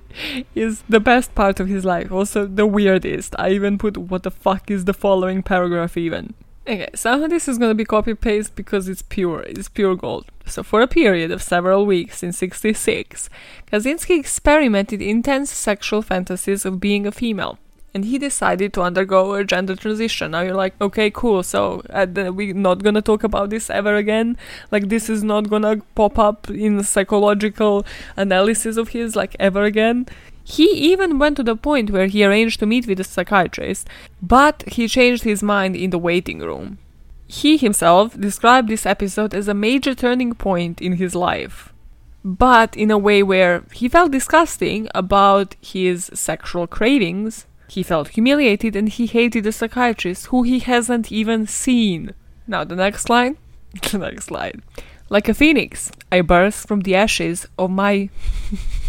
[0.54, 3.34] is the best part of his life, also the weirdest.
[3.40, 6.34] I even put what the fuck is the following paragraph even.
[6.66, 10.26] Okay, some of this is gonna be copy paste because it's pure, it's pure gold.
[10.46, 13.30] So, for a period of several weeks in 66,
[13.70, 17.60] Kaczynski experimented intense sexual fantasies of being a female.
[17.94, 20.32] And he decided to undergo a gender transition.
[20.32, 21.44] Now you're like, okay, cool.
[21.44, 24.38] So uh, we're not gonna talk about this ever again.
[24.72, 27.86] Like this is not gonna pop up in psychological
[28.16, 30.08] analysis of his like ever again.
[30.44, 33.88] He even went to the point where he arranged to meet with a psychiatrist,
[34.22, 36.78] but he changed his mind in the waiting room.
[37.28, 41.74] He himself described this episode as a major turning point in his life,
[42.24, 47.48] but in a way where he felt disgusting about his sexual cravings.
[47.70, 52.14] He felt humiliated and he hated the psychiatrist who he hasn't even seen.
[52.46, 53.38] Now, the next line.
[53.92, 54.62] The next line.
[55.10, 58.10] Like a phoenix, I burst from the ashes of my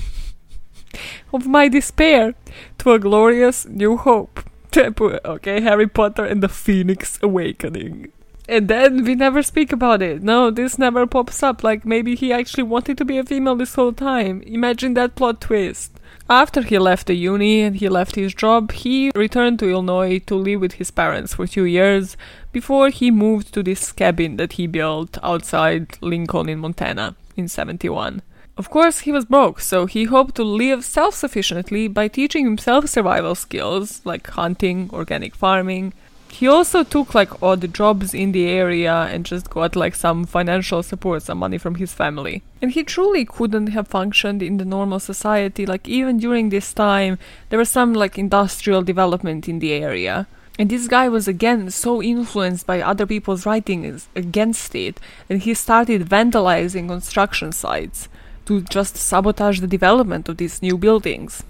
[1.33, 2.35] of my despair
[2.79, 4.41] to a glorious new hope.
[4.77, 8.13] okay, Harry Potter and the Phoenix Awakening.
[8.49, 10.23] And then we never speak about it.
[10.23, 11.65] No, this never pops up.
[11.65, 14.43] Like maybe he actually wanted to be a female this whole time.
[14.43, 15.93] Imagine that plot twist.
[16.29, 20.35] After he left the uni and he left his job, he returned to Illinois to
[20.35, 22.17] live with his parents for two years
[22.51, 28.23] before he moved to this cabin that he built outside Lincoln in Montana in 71.
[28.57, 32.89] Of course, he was broke, so he hoped to live self sufficiently by teaching himself
[32.89, 35.93] survival skills like hunting, organic farming.
[36.31, 40.85] He also took like odd jobs in the area and just got like some financial
[40.85, 42.43] support, some money from his family.
[42.63, 45.67] And he truly couldn't have functioned in the normal society.
[45.67, 50.29] Like, even during this time, there was some like industrial development in the area.
[50.61, 55.55] And this guy was again so influenced by other people's writings against it, and he
[55.55, 58.09] started vandalizing construction sites
[58.47, 61.43] to just sabotage the development of these new buildings.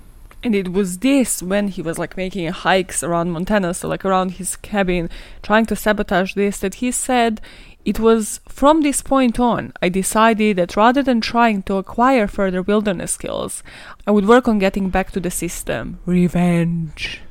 [0.42, 4.32] And it was this when he was like making hikes around Montana, so like around
[4.32, 5.09] his cabin,
[5.42, 7.40] trying to sabotage this, that he said
[7.84, 12.62] It was from this point on I decided that rather than trying to acquire further
[12.62, 13.62] wilderness skills,
[14.07, 15.99] I would work on getting back to the system.
[16.07, 17.24] Revenge.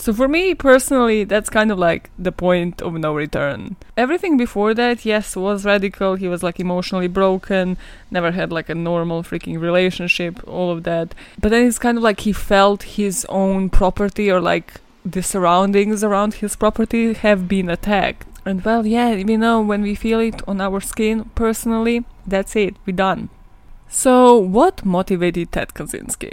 [0.00, 3.76] So for me personally, that's kind of like the point of no return.
[3.98, 6.14] Everything before that, yes, was radical.
[6.14, 7.76] He was like emotionally broken,
[8.10, 11.14] never had like a normal freaking relationship, all of that.
[11.38, 16.02] But then it's kind of like he felt his own property or like the surroundings
[16.02, 18.26] around his property have been attacked.
[18.46, 22.74] And well, yeah, we know when we feel it on our skin personally, that's it,
[22.86, 23.28] we're done.
[23.90, 26.32] So, what motivated Ted Kaczynski?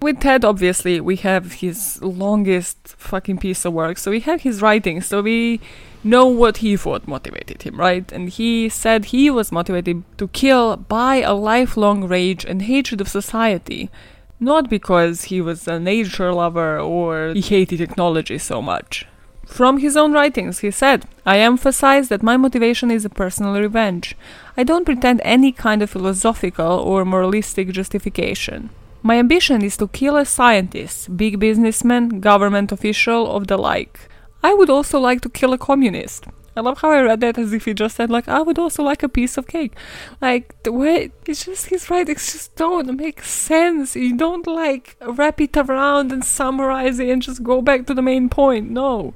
[0.00, 4.62] With Ted, obviously, we have his longest fucking piece of work, so we have his
[4.62, 5.60] writings, so we
[6.04, 8.10] know what he thought motivated him, right?
[8.12, 13.08] And he said he was motivated to kill by a lifelong rage and hatred of
[13.08, 13.90] society,
[14.38, 19.04] not because he was a nature lover or he hated technology so much.
[19.46, 24.14] From his own writings, he said, I emphasize that my motivation is a personal revenge.
[24.56, 28.70] I don't pretend any kind of philosophical or moralistic justification.
[29.02, 34.08] My ambition is to kill a scientist, big businessman, government official, of the like.
[34.42, 36.26] I would also like to kill a communist.
[36.56, 38.82] I love how I read that as if he just said, like, I would also
[38.82, 39.74] like a piece of cake.
[40.20, 43.94] Like, the way it's just his writings just don't make sense.
[43.94, 48.02] You don't like wrap it around and summarize it and just go back to the
[48.02, 48.70] main point.
[48.70, 49.14] No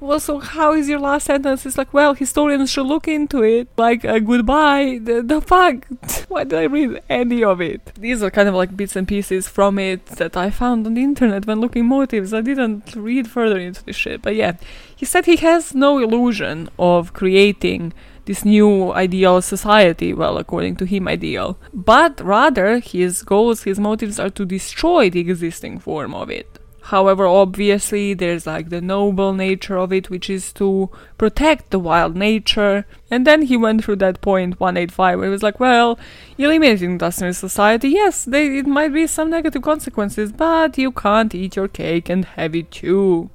[0.00, 1.66] well, so how is your last sentence?
[1.66, 3.68] It's like, well, historians should look into it.
[3.76, 4.98] Like, uh, goodbye.
[5.02, 5.86] The, the fuck?
[6.28, 7.92] Why did I read any of it?
[7.96, 11.02] These are kind of like bits and pieces from it that I found on the
[11.02, 12.32] internet when looking motives.
[12.32, 14.22] I didn't read further into this shit.
[14.22, 14.56] But yeah,
[14.96, 17.92] he said he has no illusion of creating
[18.26, 21.58] this new ideal society, well, according to him, ideal.
[21.74, 26.59] But rather, his goals, his motives are to destroy the existing form of it.
[26.90, 32.16] However, obviously, there's like the noble nature of it, which is to protect the wild
[32.16, 32.84] nature.
[33.12, 36.00] And then he went through that point 185 where he was like, well,
[36.36, 41.32] eliminating dust in society, yes, they, it might be some negative consequences, but you can't
[41.32, 43.30] eat your cake and have it too.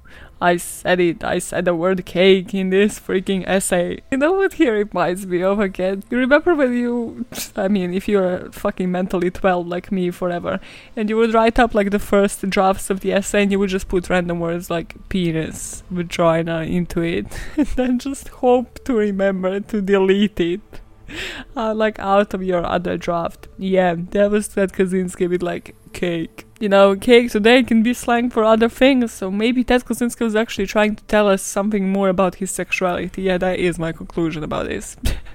[0.46, 1.24] I said it.
[1.24, 4.02] I said the word cake in this freaking essay.
[4.12, 6.04] You know what he reminds me of again?
[6.12, 7.26] You remember when you,
[7.56, 10.60] I mean, if you're fucking mentally 12 like me forever,
[10.96, 13.72] and you would write up like the first drafts of the essay and you would
[13.72, 17.26] just put random words like penis, vagina into it,
[17.58, 20.62] and then just hope to remember to delete it.
[21.58, 23.48] Uh, like out of your other draft.
[23.58, 26.46] Yeah, that was that Kaczynski with like cake.
[26.60, 30.36] You know, cake today can be slang for other things, so maybe Ted Kaczynski was
[30.36, 33.22] actually trying to tell us something more about his sexuality.
[33.22, 34.98] Yeah, that is my conclusion about this.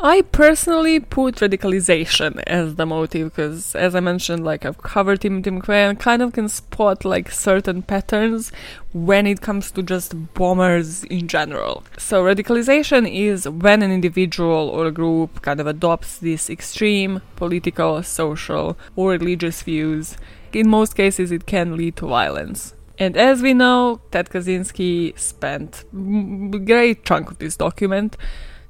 [0.00, 5.50] I personally put radicalization as the motive because, as I mentioned, like I've covered Timothy
[5.50, 8.52] McVeigh and kind of can spot like certain patterns
[8.92, 11.82] when it comes to just bombers in general.
[11.96, 18.00] So, radicalization is when an individual or a group kind of adopts these extreme political,
[18.04, 20.16] social, or religious views.
[20.52, 22.72] In most cases, it can lead to violence.
[23.00, 28.16] And as we know, Ted Kaczynski spent a great chunk of this document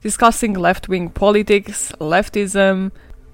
[0.03, 2.93] discussing left wing politics, leftism,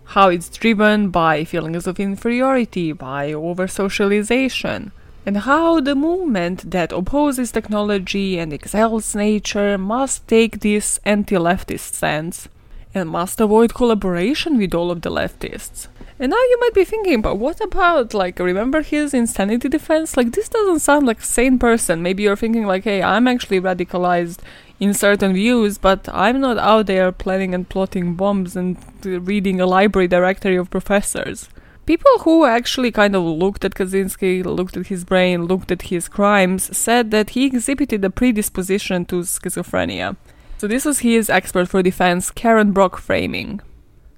[0.08, 4.92] how it's driven by feelings of inferiority, by over socialization,
[5.26, 11.94] and how the movement that opposes technology and exalts nature must take this anti leftist
[11.94, 12.48] stance
[12.94, 15.88] and must avoid collaboration with all of the leftists.
[16.18, 20.16] And now you might be thinking, but what about, like, remember his insanity defense?
[20.16, 22.02] Like, this doesn't sound like a sane person.
[22.02, 24.38] Maybe you're thinking, like, hey, I'm actually radicalized
[24.80, 29.66] in certain views, but I'm not out there planning and plotting bombs and reading a
[29.66, 31.48] library directory of professors.
[31.86, 36.08] People who actually kind of looked at Kaczynski, looked at his brain, looked at his
[36.08, 40.16] crimes, said that he exhibited a predisposition to schizophrenia.
[40.56, 43.60] So this was his expert for defense, Karen Bronk Froming.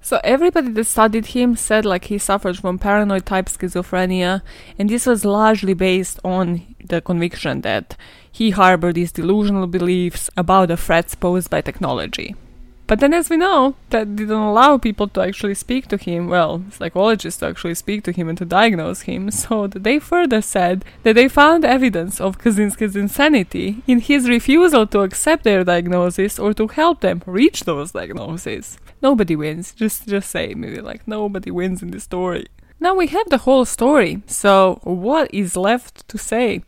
[0.01, 4.41] So everybody that studied him said like he suffered from paranoid type schizophrenia,
[4.79, 7.97] and this was largely based on the conviction that
[8.37, 12.35] he harbored these delusional beliefs about the threats posed by technology.
[12.85, 16.63] But then, as we know, that didn't allow people to actually speak to him, well,
[16.71, 21.15] psychologists to actually speak to him and to diagnose him, so they further said that
[21.15, 26.67] they found evidence of Kaczynski's insanity in his refusal to accept their diagnosis or to
[26.67, 28.77] help them reach those diagnoses.
[29.01, 32.45] Nobody wins, just, just say maybe like nobody wins in this story.
[32.79, 36.61] Now we have the whole story, so what is left to say?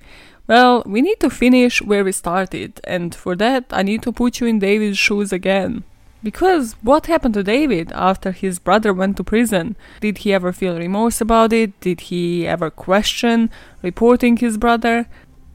[0.50, 4.40] Well, we need to finish where we started, and for that I need to put
[4.40, 5.84] you in David's shoes again.
[6.24, 9.76] Because what happened to David after his brother went to prison?
[10.02, 11.80] Did he ever feel remorse about it?
[11.82, 13.52] Did he ever question
[13.84, 15.06] reporting his brother?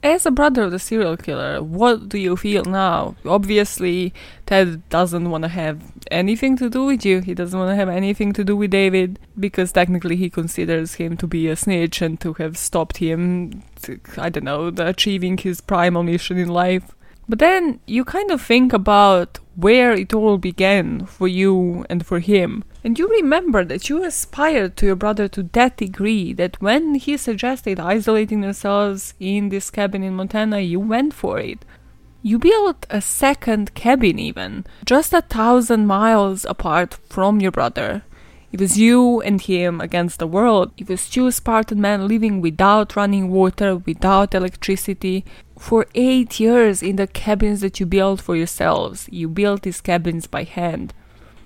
[0.04, 3.16] As a brother of the serial killer, what do you feel now?
[3.24, 4.12] Obviously,
[4.44, 5.80] Ted doesn't want to have
[6.10, 7.20] anything to do with you.
[7.20, 11.16] He doesn't want to have anything to do with David because technically he considers him
[11.16, 15.62] to be a snitch and to have stopped him, to, I don't know, achieving his
[15.62, 16.94] primal mission in life.
[17.28, 22.18] But then you kind of think about where it all began for you and for
[22.18, 22.64] him.
[22.82, 27.16] And you remember that you aspired to your brother to that degree that when he
[27.16, 31.64] suggested isolating themselves in this cabin in Montana, you went for it.
[32.22, 38.02] You built a second cabin, even, just a thousand miles apart from your brother.
[38.50, 40.72] It was you and him against the world.
[40.76, 45.24] It was two Spartan men living without running water, without electricity,
[45.64, 49.08] for eight years in the cabins that you built for yourselves.
[49.10, 50.92] You built these cabins by hand.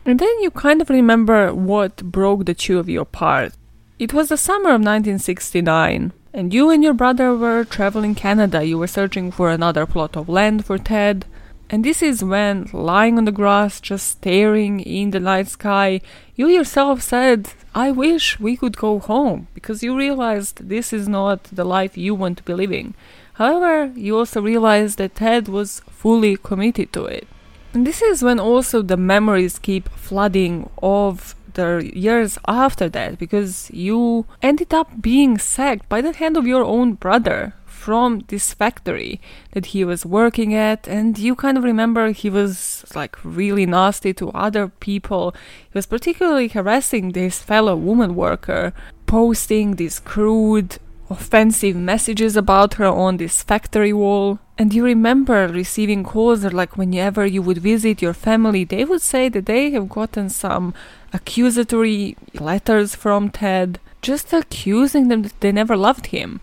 [0.05, 3.53] And then you kind of remember what broke the two of you apart.
[3.97, 8.65] It was the summer of 1969, and you and your brother were traveling Canada.
[8.65, 11.25] You were searching for another plot of land for Ted.
[11.71, 16.01] And this is when, lying on the grass, just staring in the night sky,
[16.35, 21.45] you yourself said, I wish we could go home, because you realized this is not
[21.45, 22.95] the life you want to be living.
[23.35, 27.29] However, you also realized that Ted was fully committed to it.
[27.75, 33.71] And this is when also the memories keep flooding of the years after that, because
[33.73, 37.53] you ended up being sacked by the hand of your own brother
[37.89, 39.19] from this factory
[39.53, 44.13] that he was working at and you kind of remember he was like really nasty
[44.13, 45.35] to other people.
[45.73, 48.75] He was particularly harassing this fellow woman worker
[49.07, 50.77] posting these crude
[51.09, 54.39] offensive messages about her on this factory wall.
[54.59, 59.01] And you remember receiving calls or like whenever you would visit your family they would
[59.01, 60.75] say that they have gotten some
[61.15, 66.41] accusatory letters from ted just accusing them that they never loved him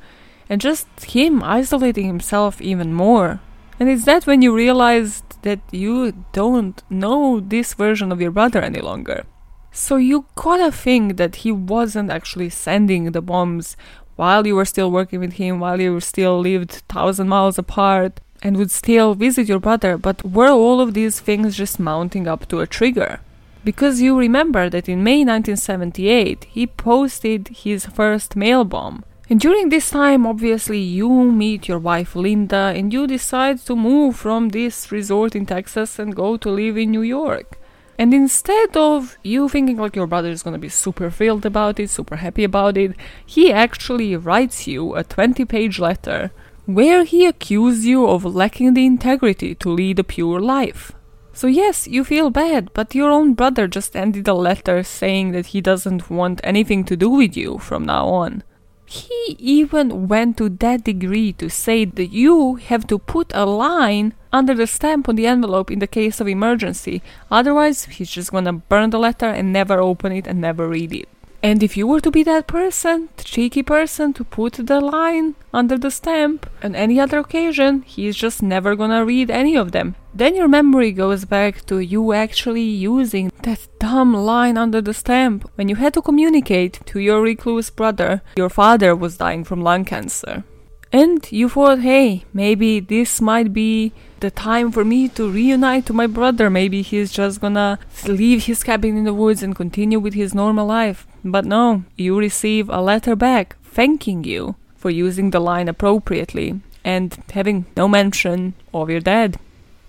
[0.50, 3.40] and just him isolating himself even more.
[3.80, 8.62] And it's that when you realize that you don't know this version of your brother
[8.62, 9.26] any longer.
[9.72, 13.76] So you gotta think that he wasn't actually sending the bombs
[14.16, 18.56] while you were still working with him, while you still lived thousand miles apart, and
[18.56, 22.62] would still visit your brother, but were all of these things just mounting up to
[22.62, 23.20] a trigger?
[23.64, 29.70] Because you remember that in May 1978 he posted his first mail bomb, and during
[29.70, 34.92] this time, obviously, you meet your wife Linda and you decide to move from this
[34.92, 37.60] resort in Texas and go to live in New York.
[37.98, 41.90] And instead of you thinking like your brother is gonna be super thrilled about it,
[41.90, 42.96] super happy about it,
[43.26, 46.32] he actually writes you a 20 page letter
[46.66, 50.92] where he accuses you of lacking the integrity to lead a pure life.
[51.32, 55.48] So, yes, you feel bad, but your own brother just ended a letter saying that
[55.48, 58.44] he doesn't want anything to do with you from now on.
[58.86, 64.14] He even went to that degree to say that you have to put a line
[64.32, 67.02] under the stamp on the envelope in the case of emergency.
[67.32, 71.10] Otherwise, he's just gonna burn the letter and never open it and never read it.
[71.46, 75.36] And if you were to be that person, the cheeky person, to put the line
[75.54, 79.94] under the stamp on any other occasion, he's just never gonna read any of them.
[80.12, 85.48] Then your memory goes back to you actually using that dumb line under the stamp
[85.54, 89.86] when you had to communicate to your recluse brother your father was dying from lung
[89.86, 90.44] cancer.
[90.92, 93.94] And you thought, hey, maybe this might be
[94.26, 96.50] the time for me to reunite to my brother.
[96.50, 100.66] Maybe he's just gonna leave his cabin in the woods and continue with his normal
[100.66, 101.06] life.
[101.24, 107.10] But no, you receive a letter back thanking you for using the line appropriately and
[107.38, 109.38] having no mention of your dad.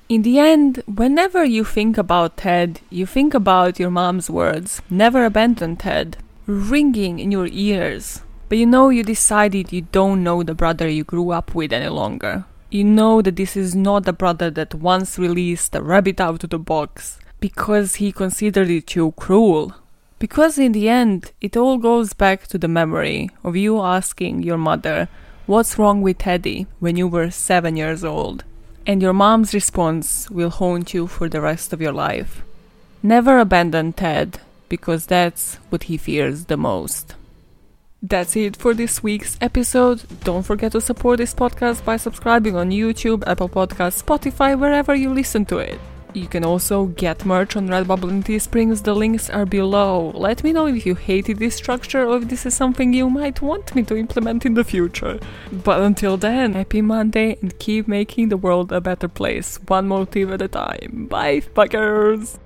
[0.08, 5.24] In the end, whenever you think about Ted, you think about your mom's words, never
[5.24, 10.54] abandon Ted, ringing in your ears but you know you decided you don't know the
[10.54, 12.44] brother you grew up with any longer.
[12.68, 16.50] You know that this is not the brother that once released the rabbit out of
[16.50, 19.74] the box because he considered it too cruel.
[20.18, 24.58] Because in the end, it all goes back to the memory of you asking your
[24.58, 25.08] mother,
[25.46, 28.42] What's wrong with Teddy when you were seven years old?
[28.84, 32.42] And your mom's response will haunt you for the rest of your life.
[33.02, 37.14] Never abandon Ted because that's what he fears the most.
[38.08, 40.00] That's it for this week's episode.
[40.22, 45.12] Don't forget to support this podcast by subscribing on YouTube, Apple Podcasts, Spotify, wherever you
[45.12, 45.80] listen to it.
[46.14, 48.82] You can also get merch on Redbubble and Teesprings.
[48.82, 50.12] The links are below.
[50.14, 53.42] Let me know if you hated this structure or if this is something you might
[53.42, 55.18] want me to implement in the future.
[55.50, 60.30] But until then, happy Monday and keep making the world a better place, one motive
[60.30, 61.08] at a time.
[61.10, 62.38] Bye, fuckers!